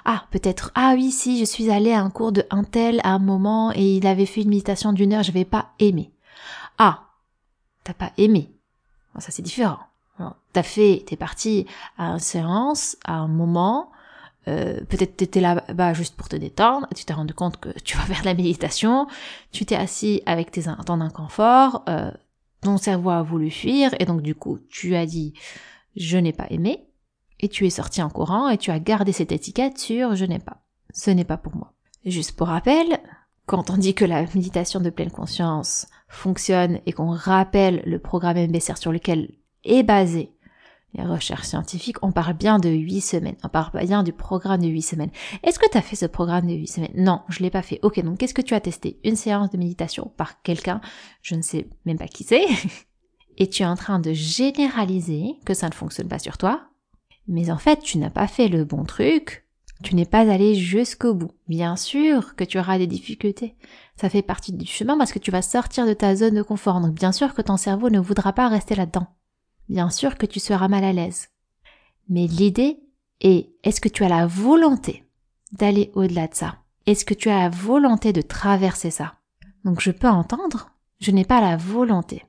Ah, 0.05 0.27
peut-être, 0.31 0.71
ah 0.75 0.93
oui, 0.95 1.11
si, 1.11 1.39
je 1.39 1.45
suis 1.45 1.71
allée 1.71 1.93
à 1.93 2.01
un 2.01 2.11
cours 2.11 2.33
de 2.33 2.45
un 2.51 2.65
tel 2.65 3.01
à 3.05 3.11
un 3.11 3.19
moment 3.19 3.73
et 3.75 3.97
il 3.97 4.07
avait 4.07 4.27
fait 4.27 4.43
une 4.43 4.51
méditation 4.51 4.93
d'une 4.93 5.13
heure, 5.13 5.23
je 5.23 5.31
n'avais 5.31 5.45
pas 5.45 5.71
aimé. 5.79 6.13
Ah, 6.79 7.05
t'as 7.85 7.95
pas 7.95 8.13
aimé. 8.19 8.51
ça 9.19 9.31
c'est 9.31 9.43
différent. 9.43 9.79
T'as 10.53 10.63
fait, 10.63 11.03
t'es 11.07 11.17
parti 11.17 11.67
à 11.99 12.11
une 12.11 12.21
séance, 12.21 12.97
à 13.05 13.15
un 13.15 13.27
moment, 13.27 13.91
euh, 14.47 14.81
peut-être 14.89 15.17
t'étais 15.17 15.41
là-bas 15.41 15.95
juste 15.95 16.17
pour 16.17 16.29
te 16.29 16.37
détendre, 16.37 16.87
tu 16.95 17.05
t'es 17.05 17.15
rendu 17.15 17.35
compte 17.35 17.59
que 17.59 17.71
tu 17.81 17.97
vas 17.97 18.05
faire 18.05 18.21
de 18.21 18.27
la 18.27 18.35
méditation, 18.35 19.09
tu 19.51 19.67
t'es 19.67 19.75
assis 19.75 20.23
avec 20.27 20.51
tes, 20.53 20.65
ton 20.87 21.01
inconfort, 21.01 21.83
euh, 21.89 22.11
ton 22.61 22.77
cerveau 22.77 23.11
a 23.11 23.23
voulu 23.23 23.51
fuir, 23.51 23.95
et 23.99 24.05
donc 24.05 24.23
du 24.23 24.35
coup 24.35 24.59
tu 24.69 24.95
as 24.95 25.07
dit 25.07 25.35
je 25.97 26.19
n'ai 26.19 26.33
pas 26.33 26.47
aimé, 26.51 26.87
et 27.45 27.49
tu 27.49 27.67
es 27.67 27.71
sorti 27.71 28.01
en 28.01 28.09
courant 28.09 28.49
et 28.49 28.57
tu 28.57 28.71
as 28.71 28.81
gardé 28.81 29.13
cette 29.13 29.31
étiquette 29.31 29.79
sur 29.79 30.15
je 30.15 30.25
n'ai 30.25 30.39
pas. 30.39 30.63
Ce 30.95 31.11
n'est 31.11 31.25
pas 31.25 31.37
pour 31.37 31.55
moi. 31.55 31.75
Juste 32.07 32.33
pour 32.37 32.49
rappel, 32.49 32.99
quand 33.45 33.69
on 33.69 33.77
dit 33.77 33.93
que 33.93 34.07
la 34.07 34.23
méditation 34.35 34.81
de 34.81 34.89
pleine 34.89 35.11
conscience 35.11 35.87
fonctionne 36.09 36.81
et 36.87 36.93
qu'on 36.93 37.11
rappelle 37.11 37.83
le 37.85 37.99
programme 37.99 38.39
MBSR 38.39 38.79
sur 38.79 38.93
lequel 38.93 39.31
est 39.65 39.83
basé 39.83 40.33
les 40.95 41.05
recherches 41.05 41.49
scientifiques, 41.49 42.03
on 42.03 42.13
parle 42.13 42.33
bien 42.35 42.59
de 42.59 42.71
8 42.71 43.01
semaines. 43.03 43.37
On 43.43 43.49
parle 43.49 43.85
bien 43.85 44.03
du 44.05 44.13
programme 44.13 44.63
de 44.63 44.69
8 44.69 44.81
semaines. 44.81 45.11
Est-ce 45.43 45.59
que 45.59 45.69
tu 45.69 45.77
as 45.77 45.83
fait 45.83 45.97
ce 45.97 46.07
programme 46.07 46.47
de 46.47 46.55
8 46.55 46.67
semaines? 46.67 46.93
Non, 46.95 47.21
je 47.29 47.43
l'ai 47.43 47.51
pas 47.51 47.63
fait. 47.63 47.81
Ok, 47.83 48.01
donc 48.03 48.19
qu'est-ce 48.19 48.33
que 48.33 48.41
tu 48.41 48.55
as 48.55 48.61
testé? 48.61 49.01
Une 49.05 49.17
séance 49.17 49.51
de 49.51 49.59
méditation 49.59 50.13
par 50.17 50.41
quelqu'un, 50.41 50.81
je 51.21 51.35
ne 51.35 51.43
sais 51.43 51.69
même 51.85 51.99
pas 51.99 52.09
qui 52.09 52.25
c'est, 52.25 52.47
et 53.37 53.51
tu 53.51 53.65
es 53.65 53.67
en 53.67 53.77
train 53.77 53.99
de 53.99 54.15
généraliser 54.15 55.35
que 55.45 55.53
ça 55.53 55.69
ne 55.69 55.75
fonctionne 55.75 56.09
pas 56.09 56.21
sur 56.21 56.39
toi, 56.39 56.69
mais 57.27 57.51
en 57.51 57.59
fait, 57.59 57.81
tu 57.81 57.99
n'as 57.99 58.11
pas 58.11 58.27
fait 58.27 58.49
le 58.49 58.65
bon 58.65 58.85
truc, 58.85 59.45
tu 59.83 59.95
n'es 59.95 60.07
pas 60.07 60.31
allé 60.31 60.55
jusqu'au 60.55 61.15
bout. 61.15 61.33
Bien 61.49 61.77
sûr 61.77 62.37
que 62.37 62.45
tu 62.45 62.59
auras 62.59 62.79
des 62.79 62.87
difficultés. 62.87 63.55
Ça 63.97 64.09
fait 64.09 64.23
partie 64.23 64.53
du 64.53 64.67
chemin 64.67 64.97
parce 64.97 65.13
que 65.13 65.19
tu 65.19 65.31
vas 65.31 65.43
sortir 65.43 65.87
de 65.87 65.93
ta 65.93 66.17
zone 66.17 66.35
de 66.35 66.43
confort. 66.43 66.81
Donc 66.81 66.95
bien 66.95 67.13
sûr 67.13 67.35
que 67.35 67.43
ton 67.43 67.57
cerveau 67.57 67.91
ne 67.91 67.99
voudra 67.99 68.33
pas 68.33 68.49
rester 68.49 68.75
là-dedans. 68.75 69.07
Bien 69.69 69.91
sûr 69.91 70.17
que 70.17 70.27
tu 70.27 70.41
seras 70.41 70.69
mal 70.69 70.85
à 70.85 70.93
l'aise. 70.93 71.29
Mais 72.09 72.27
l'idée 72.27 72.81
est, 73.21 73.51
est-ce 73.63 73.81
que 73.81 73.89
tu 73.89 74.05
as 74.05 74.09
la 74.09 74.27
volonté 74.27 75.05
d'aller 75.53 75.91
au-delà 75.95 76.29
de 76.29 76.35
ça? 76.35 76.57
Est-ce 76.87 77.05
que 77.05 77.15
tu 77.15 77.31
as 77.31 77.39
la 77.39 77.49
volonté 77.49 78.13
de 78.13 78.23
traverser 78.23 78.91
ça? 78.91 79.15
Donc 79.65 79.81
je 79.81 79.91
peux 79.91 80.09
entendre, 80.09 80.71
je 81.01 81.11
n'ai 81.11 81.25
pas 81.25 81.41
la 81.41 81.57
volonté. 81.57 82.25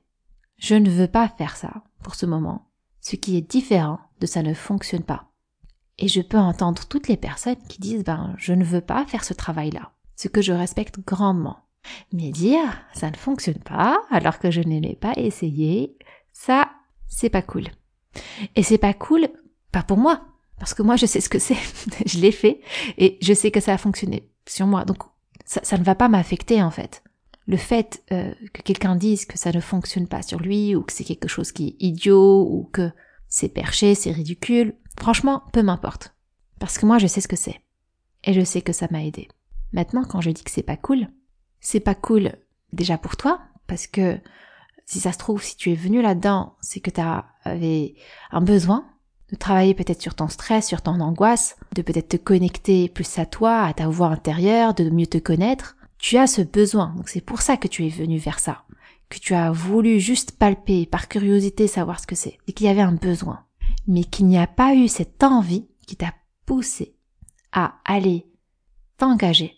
Je 0.58 0.74
ne 0.74 0.90
veux 0.90 1.08
pas 1.08 1.28
faire 1.28 1.56
ça 1.56 1.82
pour 2.02 2.14
ce 2.14 2.26
moment. 2.26 2.70
Ce 3.00 3.16
qui 3.16 3.36
est 3.36 3.42
différent 3.42 3.98
de 4.20 4.26
ça 4.26 4.42
ne 4.42 4.54
fonctionne 4.54 5.02
pas. 5.02 5.30
Et 5.98 6.08
je 6.08 6.20
peux 6.20 6.38
entendre 6.38 6.86
toutes 6.86 7.08
les 7.08 7.16
personnes 7.16 7.62
qui 7.68 7.80
disent 7.80 8.04
ben 8.04 8.34
je 8.36 8.52
ne 8.52 8.64
veux 8.64 8.80
pas 8.80 9.06
faire 9.06 9.24
ce 9.24 9.34
travail-là, 9.34 9.92
ce 10.14 10.28
que 10.28 10.42
je 10.42 10.52
respecte 10.52 11.00
grandement. 11.00 11.58
Mais 12.12 12.30
dire 12.30 12.84
ça 12.92 13.10
ne 13.10 13.16
fonctionne 13.16 13.62
pas 13.62 13.98
alors 14.10 14.38
que 14.38 14.50
je 14.50 14.60
ne 14.60 14.80
l'ai 14.80 14.96
pas 14.96 15.12
essayé, 15.16 15.96
ça 16.32 16.70
c'est 17.08 17.30
pas 17.30 17.42
cool. 17.42 17.68
Et 18.54 18.62
c'est 18.62 18.78
pas 18.78 18.94
cool 18.94 19.28
pas 19.72 19.82
pour 19.82 19.98
moi 19.98 20.22
parce 20.58 20.74
que 20.74 20.82
moi 20.82 20.96
je 20.96 21.06
sais 21.06 21.20
ce 21.20 21.28
que 21.28 21.38
c'est, 21.38 21.56
je 22.06 22.18
l'ai 22.18 22.32
fait 22.32 22.60
et 22.98 23.18
je 23.22 23.34
sais 23.34 23.50
que 23.50 23.60
ça 23.60 23.74
a 23.74 23.78
fonctionné 23.78 24.28
sur 24.46 24.66
moi. 24.66 24.84
Donc 24.84 24.98
ça, 25.44 25.78
ne 25.78 25.84
va 25.84 25.94
pas 25.94 26.08
m'affecter 26.08 26.62
en 26.62 26.70
fait. 26.70 27.02
Le 27.46 27.56
fait 27.56 28.02
euh, 28.10 28.34
que 28.52 28.62
quelqu'un 28.62 28.96
dise 28.96 29.24
que 29.24 29.38
ça 29.38 29.52
ne 29.52 29.60
fonctionne 29.60 30.08
pas 30.08 30.22
sur 30.22 30.40
lui 30.40 30.74
ou 30.74 30.82
que 30.82 30.92
c'est 30.92 31.04
quelque 31.04 31.28
chose 31.28 31.52
qui 31.52 31.68
est 31.68 31.84
idiot 31.84 32.42
ou 32.50 32.68
que 32.72 32.90
c'est 33.36 33.50
perché, 33.50 33.94
c'est 33.94 34.12
ridicule, 34.12 34.74
franchement, 34.98 35.42
peu 35.52 35.62
m'importe. 35.62 36.14
Parce 36.58 36.78
que 36.78 36.86
moi 36.86 36.96
je 36.96 37.06
sais 37.06 37.20
ce 37.20 37.28
que 37.28 37.36
c'est. 37.36 37.60
Et 38.24 38.32
je 38.32 38.42
sais 38.42 38.62
que 38.62 38.72
ça 38.72 38.88
m'a 38.90 39.04
aidé. 39.04 39.28
Maintenant 39.74 40.04
quand 40.04 40.22
je 40.22 40.30
dis 40.30 40.42
que 40.42 40.50
c'est 40.50 40.62
pas 40.62 40.78
cool, 40.78 41.08
c'est 41.60 41.80
pas 41.80 41.94
cool 41.94 42.32
déjà 42.72 42.96
pour 42.96 43.18
toi 43.18 43.42
parce 43.66 43.86
que 43.86 44.18
si 44.86 45.00
ça 45.00 45.12
se 45.12 45.18
trouve, 45.18 45.42
si 45.42 45.54
tu 45.54 45.70
es 45.70 45.74
venu 45.74 46.00
là-dedans, 46.00 46.56
c'est 46.62 46.80
que 46.80 46.88
tu 46.88 47.02
avais 47.44 47.94
un 48.30 48.40
besoin 48.40 48.86
de 49.30 49.36
travailler 49.36 49.74
peut-être 49.74 50.00
sur 50.00 50.14
ton 50.14 50.28
stress, 50.28 50.66
sur 50.66 50.80
ton 50.80 50.98
angoisse, 51.00 51.56
de 51.74 51.82
peut-être 51.82 52.08
te 52.08 52.16
connecter 52.16 52.88
plus 52.88 53.18
à 53.18 53.26
toi, 53.26 53.64
à 53.64 53.74
ta 53.74 53.86
voix 53.86 54.08
intérieure, 54.08 54.72
de 54.72 54.88
mieux 54.88 55.08
te 55.08 55.18
connaître. 55.18 55.76
Tu 55.98 56.16
as 56.16 56.26
ce 56.26 56.40
besoin, 56.40 56.94
donc 56.96 57.10
c'est 57.10 57.20
pour 57.20 57.42
ça 57.42 57.58
que 57.58 57.68
tu 57.68 57.84
es 57.84 57.90
venu 57.90 58.16
vers 58.16 58.38
ça, 58.38 58.64
que 59.08 59.18
tu 59.18 59.34
as 59.34 59.52
voulu 59.52 60.00
juste 60.00 60.32
palper 60.32 60.86
par 60.86 61.08
curiosité 61.08 61.66
savoir 61.66 62.00
ce 62.00 62.06
que 62.06 62.16
c'est, 62.16 62.38
et 62.46 62.52
qu'il 62.52 62.66
y 62.66 62.70
avait 62.70 62.80
un 62.80 62.92
besoin, 62.92 63.44
mais 63.86 64.04
qu'il 64.04 64.26
n'y 64.26 64.38
a 64.38 64.46
pas 64.46 64.74
eu 64.74 64.88
cette 64.88 65.22
envie 65.22 65.66
qui 65.86 65.96
t'a 65.96 66.14
poussé 66.44 66.96
à 67.52 67.80
aller 67.84 68.26
t'engager, 68.98 69.54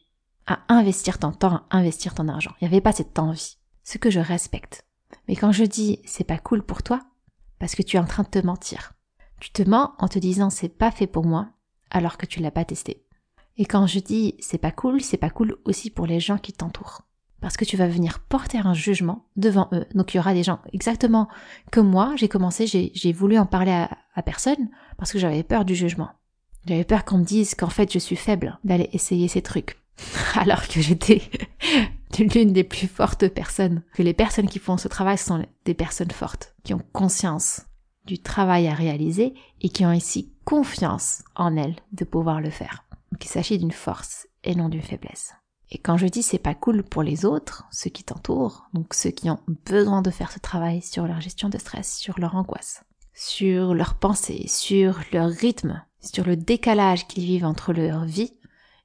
à 0.47 0.61
investir 0.69 1.19
ton 1.19 1.33
temps, 1.33 1.62
à 1.71 1.78
investir 1.78 2.14
ton 2.14 2.28
argent. 2.28 2.52
Il 2.61 2.64
n'y 2.64 2.75
avait 2.75 2.81
pas 2.81 2.93
cette 2.93 3.19
envie, 3.19 3.59
ce 3.85 3.99
que 3.99 4.11
je 4.11 4.21
respecte. 4.21 4.85
Mais 5.26 5.37
quand 5.37 5.52
je 5.52 5.64
dis 5.64 6.00
c'est 6.05 6.25
pas 6.25 6.38
cool 6.38 6.62
pour 6.62 6.83
toi, 6.83 7.00
parce 7.59 7.75
que 7.75 7.83
tu 7.83 7.97
es 7.97 8.00
en 8.00 8.05
train 8.05 8.23
de 8.23 8.28
te 8.28 8.45
mentir, 8.45 8.93
tu 9.40 9.50
te 9.50 9.62
mens 9.62 9.95
en 9.99 10.09
te 10.09 10.19
disant 10.19 10.50
c'est 10.50 10.69
pas 10.69 10.90
fait 10.90 11.07
pour 11.07 11.25
moi 11.25 11.49
alors 11.90 12.19
que 12.19 12.26
tu 12.26 12.40
l'as 12.40 12.50
pas 12.50 12.64
testé. 12.64 13.05
Et 13.57 13.64
quand 13.64 13.87
je 13.87 13.99
dis 13.99 14.35
c'est 14.40 14.59
pas 14.59 14.71
cool, 14.71 15.00
c'est 15.00 15.17
pas 15.17 15.31
cool 15.31 15.57
aussi 15.64 15.90
pour 15.90 16.07
les 16.07 16.21
gens 16.21 16.38
qui 16.38 16.52
t'entourent. 16.52 17.08
Parce 17.40 17.57
que 17.57 17.64
tu 17.64 17.76
vas 17.76 17.87
venir 17.87 18.18
porter 18.18 18.59
un 18.59 18.75
jugement 18.75 19.25
devant 19.37 19.68
eux. 19.73 19.87
Donc 19.95 20.12
il 20.12 20.16
y 20.16 20.21
aura 20.21 20.35
des 20.35 20.42
gens 20.42 20.59
exactement 20.73 21.28
comme 21.71 21.88
moi, 21.88 22.14
j'ai 22.16 22.28
commencé, 22.28 22.66
j'ai 22.66 23.12
voulu 23.12 23.38
en 23.38 23.47
parler 23.47 23.87
à, 24.14 24.23
personne 24.23 24.68
parce 24.97 25.12
que 25.12 25.18
j'avais 25.18 25.45
peur 25.45 25.64
du 25.64 25.76
jugement. 25.76 26.11
J'avais 26.66 26.85
peur 26.85 27.04
qu'on 27.04 27.18
me 27.18 27.25
dise 27.25 27.54
qu'en 27.54 27.71
fait 27.71 27.92
je 27.92 28.00
suis 28.00 28.16
faible 28.16 28.59
d'aller 28.64 28.90
essayer 28.92 29.28
ces 29.28 29.42
trucs. 29.42 29.78
Alors 30.35 30.66
que 30.66 30.80
j'étais 30.80 31.23
l'une 32.18 32.52
des 32.52 32.64
plus 32.64 32.88
fortes 32.88 33.28
personnes. 33.28 33.83
Que 33.95 34.02
les 34.02 34.14
personnes 34.14 34.49
qui 34.49 34.59
font 34.59 34.76
ce 34.76 34.88
travail 34.88 35.18
sont 35.18 35.47
des 35.64 35.75
personnes 35.75 36.11
fortes, 36.11 36.54
qui 36.64 36.75
ont 36.75 36.83
conscience 36.92 37.62
du 38.04 38.18
travail 38.18 38.66
à 38.66 38.75
réaliser 38.75 39.35
et 39.61 39.68
qui 39.68 39.85
ont 39.85 39.92
ici 39.92 40.33
confiance 40.45 41.23
en 41.37 41.57
elles 41.57 41.76
de 41.92 42.04
pouvoir 42.04 42.40
le 42.40 42.50
faire. 42.50 42.85
Donc 43.12 43.25
il 43.25 43.28
s'agit 43.28 43.59
d'une 43.59 43.71
force 43.71 44.26
et 44.45 44.54
non 44.54 44.68
d'une 44.68 44.83
faiblesse. 44.83 45.35
Et 45.70 45.78
quand 45.78 45.96
je 45.96 46.06
dis 46.06 46.22
c'est 46.22 46.38
pas 46.38 46.54
cool 46.54 46.82
pour 46.82 47.02
les 47.02 47.25
autres, 47.25 47.66
ceux 47.70 47.90
qui 47.90 48.04
t'entourent, 48.04 48.68
donc 48.72 48.94
ceux 48.94 49.10
qui 49.10 49.28
ont 49.28 49.40
besoin 49.66 50.02
de 50.02 50.10
faire 50.10 50.32
ce 50.32 50.38
travail 50.38 50.80
sur 50.80 51.06
leur 51.06 51.20
gestion 51.20 51.48
de 51.48 51.58
stress, 51.58 51.96
sur 51.96 52.18
leur 52.18 52.37
angoisse, 52.37 52.84
sur 53.14 53.75
leurs 53.75 53.94
pensées, 53.94 54.46
sur 54.48 55.00
leur 55.12 55.28
rythme, 55.28 55.82
sur 56.00 56.25
le 56.25 56.37
décalage 56.37 57.06
qu'ils 57.06 57.25
vivent 57.25 57.44
entre 57.44 57.72
leur 57.72 58.04
vie 58.04 58.32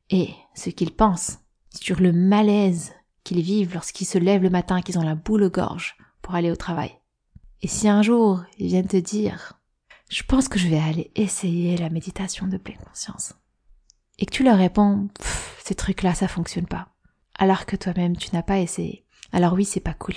et 0.10 0.30
ce 0.56 0.70
qu'ils 0.70 0.94
pensent, 0.94 1.40
sur 1.74 2.02
le 2.02 2.12
malaise 2.12 2.92
qu'ils 3.24 3.42
vivent 3.42 3.74
lorsqu'ils 3.74 4.06
se 4.06 4.18
lèvent 4.18 4.44
le 4.44 4.50
matin 4.50 4.82
qu'ils 4.82 5.00
ont 5.00 5.04
la 5.04 5.16
boule 5.16 5.44
aux 5.44 5.50
gorge 5.50 5.96
pour 6.22 6.36
aller 6.36 6.52
au 6.52 6.56
travail, 6.56 6.92
et 7.62 7.68
si 7.68 7.88
un 7.88 8.02
jour 8.02 8.44
ils 8.58 8.68
viennent 8.68 8.88
te 8.88 8.98
dire 8.98 9.54
je 10.10 10.22
pense 10.22 10.48
que 10.48 10.60
je 10.60 10.68
vais 10.68 10.80
aller 10.80 11.12
essayer 11.16 11.76
la 11.76 11.90
méditation 11.90 12.46
de 12.46 12.58
pleine 12.58 12.78
conscience. 12.78 13.34
Et 14.20 14.26
que 14.26 14.32
tu 14.32 14.44
leur 14.44 14.58
réponds 14.58 15.10
ces 15.64 15.76
trucs-là 15.76 16.14
ça 16.14 16.28
fonctionne 16.28 16.68
pas. 16.68 16.90
Alors 17.38 17.66
que 17.66 17.76
toi-même 17.76 18.18
tu 18.18 18.30
n'as 18.34 18.44
pas 18.44 18.60
essayé. 18.60 19.06
Alors 19.32 19.54
oui, 19.54 19.66
c'est 19.66 19.80
pas 19.80 19.94
cool. 19.94 20.16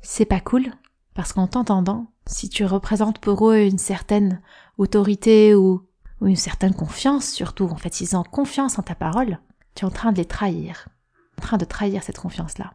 C'est 0.00 0.24
pas 0.24 0.40
cool 0.40 0.72
parce 1.14 1.32
qu'en 1.32 1.46
t'entendant, 1.46 2.12
si 2.26 2.48
tu 2.48 2.64
représentes 2.64 3.18
pour 3.18 3.50
eux 3.50 3.58
une 3.60 3.78
certaine 3.78 4.42
autorité 4.78 5.54
ou, 5.54 5.88
une 6.22 6.36
certaine 6.36 6.74
confiance 6.74 7.30
surtout, 7.30 7.66
en 7.66 7.76
fait, 7.76 7.92
s'ils 7.92 8.16
ont 8.16 8.22
confiance 8.22 8.78
en 8.78 8.82
ta 8.82 8.94
parole, 8.94 9.38
tu 9.74 9.82
es 9.82 9.88
en 9.88 9.90
train 9.90 10.12
de 10.12 10.16
les 10.16 10.24
trahir. 10.24 10.88
En 11.38 11.42
train 11.42 11.56
de 11.58 11.64
trahir 11.66 12.02
cette 12.02 12.18
confiance-là. 12.18 12.74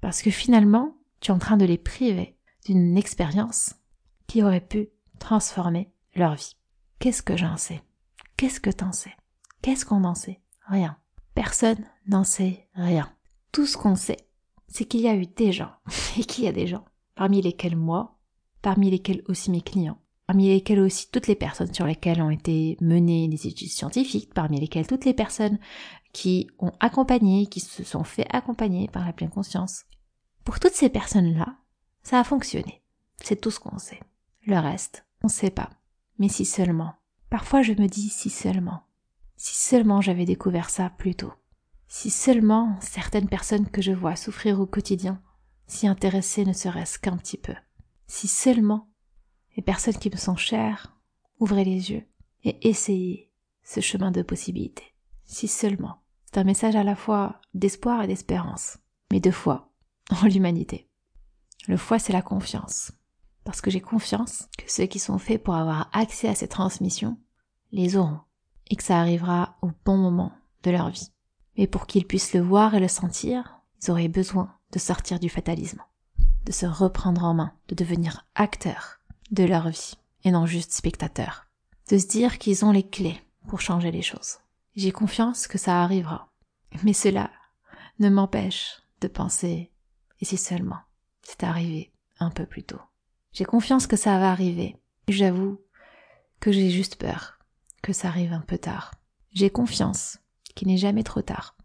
Parce 0.00 0.22
que 0.22 0.30
finalement, 0.30 0.96
tu 1.20 1.30
es 1.30 1.34
en 1.34 1.38
train 1.38 1.56
de 1.56 1.64
les 1.64 1.78
priver 1.78 2.36
d'une 2.64 2.96
expérience 2.96 3.74
qui 4.26 4.42
aurait 4.42 4.60
pu 4.60 4.88
transformer 5.18 5.92
leur 6.14 6.34
vie. 6.34 6.56
Qu'est-ce 6.98 7.22
que 7.22 7.36
j'en 7.36 7.56
sais? 7.56 7.82
Qu'est-ce 8.36 8.60
que 8.60 8.70
t'en 8.70 8.92
sais? 8.92 9.14
Qu'est-ce 9.64 9.86
qu'on 9.86 10.04
en 10.04 10.14
sait? 10.14 10.42
Rien. 10.68 10.98
Personne 11.34 11.82
n'en 12.06 12.22
sait 12.22 12.68
rien. 12.74 13.10
Tout 13.50 13.64
ce 13.64 13.78
qu'on 13.78 13.96
sait, 13.96 14.28
c'est 14.68 14.84
qu'il 14.84 15.00
y 15.00 15.08
a 15.08 15.16
eu 15.16 15.24
des 15.24 15.52
gens, 15.52 15.70
et 16.18 16.24
qu'il 16.24 16.44
y 16.44 16.48
a 16.48 16.52
des 16.52 16.66
gens, 16.66 16.84
parmi 17.14 17.40
lesquels 17.40 17.74
moi, 17.74 18.18
parmi 18.60 18.90
lesquels 18.90 19.22
aussi 19.26 19.50
mes 19.50 19.62
clients, 19.62 19.96
parmi 20.26 20.48
lesquels 20.48 20.80
aussi 20.80 21.10
toutes 21.10 21.28
les 21.28 21.34
personnes 21.34 21.72
sur 21.72 21.86
lesquelles 21.86 22.20
ont 22.20 22.28
été 22.28 22.76
menées 22.82 23.26
des 23.26 23.46
études 23.46 23.70
scientifiques, 23.70 24.34
parmi 24.34 24.60
lesquelles 24.60 24.86
toutes 24.86 25.06
les 25.06 25.14
personnes 25.14 25.58
qui 26.12 26.50
ont 26.58 26.72
accompagné, 26.80 27.46
qui 27.46 27.60
se 27.60 27.84
sont 27.84 28.04
fait 28.04 28.26
accompagner 28.28 28.88
par 28.88 29.06
la 29.06 29.14
pleine 29.14 29.30
conscience. 29.30 29.84
Pour 30.44 30.60
toutes 30.60 30.74
ces 30.74 30.90
personnes-là, 30.90 31.56
ça 32.02 32.20
a 32.20 32.24
fonctionné. 32.24 32.82
C'est 33.22 33.40
tout 33.40 33.50
ce 33.50 33.60
qu'on 33.60 33.78
sait. 33.78 34.00
Le 34.46 34.58
reste, 34.58 35.06
on 35.22 35.28
ne 35.28 35.32
sait 35.32 35.48
pas. 35.48 35.70
Mais 36.18 36.28
si 36.28 36.44
seulement. 36.44 36.96
Parfois 37.30 37.62
je 37.62 37.72
me 37.72 37.86
dis 37.86 38.10
si 38.10 38.28
seulement. 38.28 38.82
Si 39.46 39.56
seulement 39.56 40.00
j'avais 40.00 40.24
découvert 40.24 40.70
ça 40.70 40.88
plus 40.88 41.14
tôt. 41.14 41.34
Si 41.86 42.08
seulement 42.08 42.78
certaines 42.80 43.28
personnes 43.28 43.68
que 43.68 43.82
je 43.82 43.92
vois 43.92 44.16
souffrir 44.16 44.58
au 44.58 44.64
quotidien 44.64 45.20
s'y 45.66 45.86
intéressaient 45.86 46.46
ne 46.46 46.54
serait-ce 46.54 46.98
qu'un 46.98 47.18
petit 47.18 47.36
peu. 47.36 47.52
Si 48.06 48.26
seulement 48.26 48.88
les 49.54 49.62
personnes 49.62 49.98
qui 49.98 50.08
me 50.08 50.16
sont 50.16 50.36
chères 50.36 50.96
ouvraient 51.40 51.64
les 51.64 51.90
yeux 51.90 52.04
et 52.42 52.66
essayaient 52.66 53.30
ce 53.62 53.80
chemin 53.80 54.10
de 54.10 54.22
possibilités. 54.22 54.94
Si 55.26 55.46
seulement. 55.46 56.00
C'est 56.24 56.38
un 56.38 56.44
message 56.44 56.74
à 56.74 56.82
la 56.82 56.96
fois 56.96 57.38
d'espoir 57.52 58.02
et 58.02 58.06
d'espérance, 58.06 58.78
mais 59.12 59.20
deux 59.20 59.30
fois 59.30 59.74
en 60.10 60.26
l'humanité. 60.26 60.88
Le 61.68 61.76
foie, 61.76 61.98
c'est 61.98 62.14
la 62.14 62.22
confiance. 62.22 62.92
Parce 63.44 63.60
que 63.60 63.70
j'ai 63.70 63.82
confiance 63.82 64.48
que 64.56 64.72
ceux 64.72 64.86
qui 64.86 64.98
sont 64.98 65.18
faits 65.18 65.42
pour 65.42 65.54
avoir 65.54 65.90
accès 65.92 66.28
à 66.28 66.34
ces 66.34 66.48
transmissions 66.48 67.18
les 67.72 67.98
auront 67.98 68.20
et 68.70 68.76
que 68.76 68.82
ça 68.82 68.98
arrivera 68.98 69.56
au 69.62 69.70
bon 69.84 69.96
moment 69.96 70.32
de 70.62 70.70
leur 70.70 70.90
vie. 70.90 71.10
Mais 71.56 71.66
pour 71.66 71.86
qu'ils 71.86 72.06
puissent 72.06 72.34
le 72.34 72.40
voir 72.40 72.74
et 72.74 72.80
le 72.80 72.88
sentir, 72.88 73.60
ils 73.82 73.90
auraient 73.90 74.08
besoin 74.08 74.54
de 74.72 74.78
sortir 74.78 75.20
du 75.20 75.28
fatalisme, 75.28 75.82
de 76.46 76.52
se 76.52 76.66
reprendre 76.66 77.24
en 77.24 77.34
main, 77.34 77.52
de 77.68 77.74
devenir 77.74 78.26
acteurs 78.34 79.00
de 79.30 79.44
leur 79.44 79.68
vie 79.68 79.94
et 80.24 80.30
non 80.30 80.46
juste 80.46 80.72
spectateurs, 80.72 81.46
de 81.90 81.98
se 81.98 82.06
dire 82.06 82.38
qu'ils 82.38 82.64
ont 82.64 82.72
les 82.72 82.88
clés 82.88 83.20
pour 83.48 83.60
changer 83.60 83.90
les 83.90 84.02
choses. 84.02 84.38
J'ai 84.74 84.90
confiance 84.90 85.46
que 85.46 85.58
ça 85.58 85.82
arrivera. 85.82 86.30
Mais 86.82 86.92
cela 86.92 87.30
ne 88.00 88.08
m'empêche 88.08 88.82
de 89.00 89.06
penser, 89.06 89.70
et 90.20 90.24
si 90.24 90.36
seulement 90.36 90.80
c'est 91.22 91.44
arrivé 91.44 91.92
un 92.18 92.30
peu 92.30 92.46
plus 92.46 92.64
tôt. 92.64 92.80
J'ai 93.32 93.44
confiance 93.44 93.86
que 93.86 93.96
ça 93.96 94.18
va 94.18 94.30
arriver. 94.30 94.76
J'avoue 95.08 95.60
que 96.40 96.52
j'ai 96.52 96.70
juste 96.70 96.96
peur 96.96 97.33
que 97.84 97.92
ça 97.92 98.08
arrive 98.08 98.32
un 98.32 98.40
peu 98.40 98.58
tard. 98.58 98.94
J'ai 99.32 99.50
confiance 99.50 100.18
qu'il 100.54 100.68
n'est 100.68 100.78
jamais 100.78 101.02
trop 101.02 101.22
tard. 101.22 101.56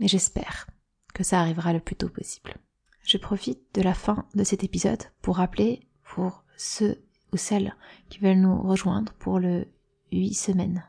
Mais 0.00 0.08
j'espère 0.08 0.66
que 1.14 1.24
ça 1.24 1.40
arrivera 1.40 1.72
le 1.72 1.80
plus 1.80 1.96
tôt 1.96 2.08
possible. 2.08 2.56
Je 3.02 3.16
profite 3.16 3.60
de 3.74 3.82
la 3.82 3.94
fin 3.94 4.26
de 4.34 4.44
cet 4.44 4.64
épisode 4.64 5.02
pour 5.22 5.36
rappeler 5.36 5.88
pour 6.02 6.44
ceux 6.56 7.02
ou 7.32 7.36
celles 7.36 7.74
qui 8.08 8.18
veulent 8.18 8.40
nous 8.40 8.60
rejoindre 8.60 9.12
pour 9.14 9.38
le 9.38 9.66
8 10.12 10.34
semaines 10.34 10.84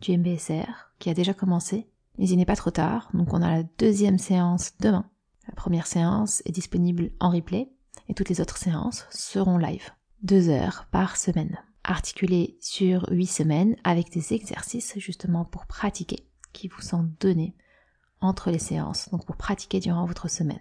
du 0.00 0.16
MBSR 0.16 0.92
qui 0.98 1.10
a 1.10 1.14
déjà 1.14 1.34
commencé. 1.34 1.88
Mais 2.18 2.28
il 2.28 2.36
n'est 2.36 2.44
pas 2.44 2.56
trop 2.56 2.70
tard, 2.70 3.08
donc 3.14 3.32
on 3.32 3.42
a 3.42 3.50
la 3.50 3.62
deuxième 3.78 4.18
séance 4.18 4.72
demain 4.80 5.10
la 5.50 5.56
première 5.56 5.88
séance 5.88 6.42
est 6.44 6.52
disponible 6.52 7.10
en 7.18 7.30
replay 7.30 7.68
et 8.08 8.14
toutes 8.14 8.28
les 8.28 8.40
autres 8.40 8.56
séances 8.56 9.06
seront 9.10 9.58
live. 9.58 9.90
Deux 10.22 10.48
heures 10.48 10.86
par 10.92 11.16
semaine, 11.16 11.58
articulées 11.84 12.56
sur 12.60 13.06
huit 13.10 13.26
semaines 13.26 13.76
avec 13.84 14.10
des 14.10 14.34
exercices 14.34 14.94
justement 14.98 15.44
pour 15.44 15.66
pratiquer 15.66 16.26
qui 16.52 16.68
vous 16.68 16.82
sont 16.82 17.08
donnés 17.20 17.54
entre 18.20 18.50
les 18.50 18.58
séances, 18.58 19.08
donc 19.10 19.24
pour 19.24 19.36
pratiquer 19.36 19.80
durant 19.80 20.04
votre 20.04 20.28
semaine. 20.28 20.60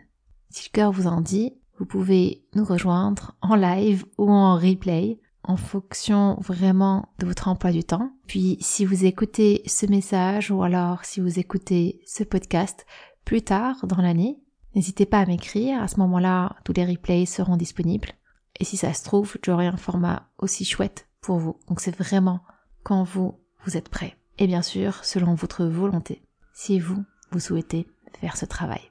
Si 0.49 0.69
le 0.69 0.73
cœur 0.73 0.91
vous 0.91 1.07
en 1.07 1.21
dit, 1.21 1.53
vous 1.77 1.85
pouvez 1.85 2.45
nous 2.55 2.65
rejoindre 2.65 3.35
en 3.41 3.55
live 3.55 4.05
ou 4.17 4.31
en 4.31 4.55
replay 4.55 5.19
en 5.43 5.57
fonction 5.57 6.37
vraiment 6.39 7.09
de 7.19 7.25
votre 7.25 7.47
emploi 7.47 7.71
du 7.71 7.83
temps. 7.83 8.11
Puis 8.27 8.57
si 8.59 8.85
vous 8.85 9.05
écoutez 9.05 9.63
ce 9.65 9.85
message 9.85 10.51
ou 10.51 10.61
alors 10.63 11.05
si 11.05 11.21
vous 11.21 11.39
écoutez 11.39 12.01
ce 12.05 12.23
podcast 12.23 12.85
plus 13.25 13.41
tard 13.41 13.85
dans 13.85 14.01
l'année, 14.01 14.39
n'hésitez 14.75 15.05
pas 15.05 15.19
à 15.19 15.25
m'écrire. 15.25 15.81
À 15.81 15.87
ce 15.87 15.97
moment-là, 15.97 16.55
tous 16.65 16.73
les 16.73 16.85
replays 16.85 17.25
seront 17.25 17.57
disponibles. 17.57 18.09
Et 18.59 18.65
si 18.65 18.77
ça 18.77 18.93
se 18.93 19.03
trouve, 19.03 19.37
j'aurai 19.43 19.67
un 19.67 19.77
format 19.77 20.29
aussi 20.37 20.65
chouette 20.65 21.08
pour 21.21 21.37
vous. 21.37 21.57
Donc 21.67 21.79
c'est 21.79 21.95
vraiment 21.95 22.41
quand 22.83 23.03
vous, 23.03 23.35
vous 23.65 23.77
êtes 23.77 23.89
prêt. 23.89 24.17
Et 24.37 24.47
bien 24.47 24.61
sûr, 24.61 25.03
selon 25.03 25.33
votre 25.33 25.65
volonté. 25.65 26.21
Si 26.53 26.79
vous, 26.79 27.03
vous 27.31 27.39
souhaitez 27.39 27.87
faire 28.21 28.37
ce 28.37 28.45
travail. 28.45 28.81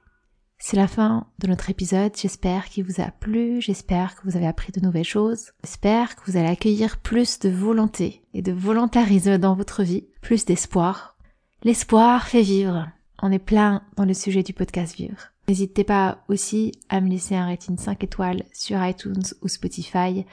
C'est 0.61 0.77
la 0.77 0.89
fin 0.89 1.29
de 1.39 1.47
notre 1.47 1.71
épisode. 1.71 2.17
J'espère 2.17 2.67
qu'il 2.67 2.85
vous 2.85 3.01
a 3.01 3.11
plu. 3.11 3.61
J'espère 3.61 4.17
que 4.17 4.23
vous 4.25 4.37
avez 4.37 4.47
appris 4.47 4.73
de 4.73 4.81
nouvelles 4.81 5.05
choses. 5.05 5.53
J'espère 5.63 6.17
que 6.17 6.31
vous 6.31 6.37
allez 6.37 6.49
accueillir 6.49 6.99
plus 6.99 7.39
de 7.39 7.49
volonté 7.49 8.23
et 8.35 8.43
de 8.43 8.53
volontarisme 8.53 9.39
dans 9.39 9.55
votre 9.55 9.85
vie. 9.85 10.09
Plus 10.21 10.45
d'espoir. 10.45 11.17
L'espoir 11.63 12.27
fait 12.27 12.43
vivre. 12.43 12.89
On 13.23 13.33
est 13.33 13.39
plein 13.39 13.83
dans 13.97 14.05
le 14.05 14.15
sujet 14.15 14.43
du 14.43 14.53
podcast 14.53 14.97
Vivre. 14.97 15.33
N'hésitez 15.49 15.85
pas 15.85 16.25
aussi 16.29 16.73
à 16.89 17.01
me 17.01 17.09
laisser 17.09 17.35
un 17.35 17.47
rating 17.47 17.79
5 17.79 18.05
étoiles 18.05 18.45
sur 18.53 18.85
iTunes 18.85 19.25
ou 19.43 19.49
Spotify, 19.49 20.27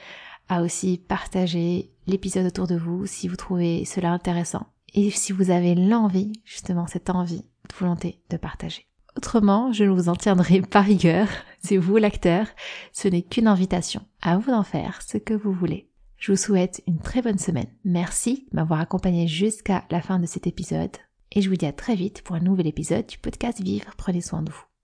à 0.48 0.62
aussi 0.62 0.98
partager 0.98 1.90
l'épisode 2.06 2.46
autour 2.46 2.66
de 2.66 2.76
vous 2.76 3.06
si 3.06 3.28
vous 3.28 3.36
trouvez 3.36 3.84
cela 3.84 4.12
intéressant 4.12 4.66
et 4.94 5.10
si 5.10 5.32
vous 5.32 5.50
avez 5.50 5.74
l'envie, 5.74 6.32
justement 6.44 6.86
cette 6.86 7.10
envie, 7.10 7.44
volonté 7.78 8.20
de 8.30 8.36
partager. 8.36 8.86
Autrement, 9.16 9.72
je 9.72 9.84
ne 9.84 9.90
vous 9.90 10.08
en 10.08 10.14
tiendrai 10.14 10.60
pas 10.60 10.82
rigueur, 10.82 11.28
c'est 11.62 11.76
vous 11.76 11.96
l'acteur, 11.96 12.46
ce 12.92 13.08
n'est 13.08 13.22
qu'une 13.22 13.46
invitation, 13.46 14.02
à 14.22 14.38
vous 14.38 14.50
d'en 14.50 14.62
faire 14.62 15.00
ce 15.02 15.18
que 15.18 15.34
vous 15.34 15.52
voulez. 15.52 15.88
Je 16.18 16.32
vous 16.32 16.38
souhaite 16.38 16.82
une 16.86 16.98
très 16.98 17.22
bonne 17.22 17.38
semaine. 17.38 17.70
Merci 17.84 18.46
de 18.50 18.56
m'avoir 18.56 18.80
accompagné 18.80 19.26
jusqu'à 19.26 19.84
la 19.90 20.00
fin 20.00 20.18
de 20.18 20.26
cet 20.26 20.46
épisode 20.46 20.96
et 21.32 21.42
je 21.42 21.48
vous 21.48 21.56
dis 21.56 21.66
à 21.66 21.72
très 21.72 21.94
vite 21.94 22.22
pour 22.22 22.36
un 22.36 22.40
nouvel 22.40 22.66
épisode 22.66 23.06
du 23.06 23.18
podcast 23.18 23.60
Vivre. 23.60 23.90
Prenez 23.96 24.20
soin 24.20 24.42
de 24.42 24.50
vous. 24.50 24.75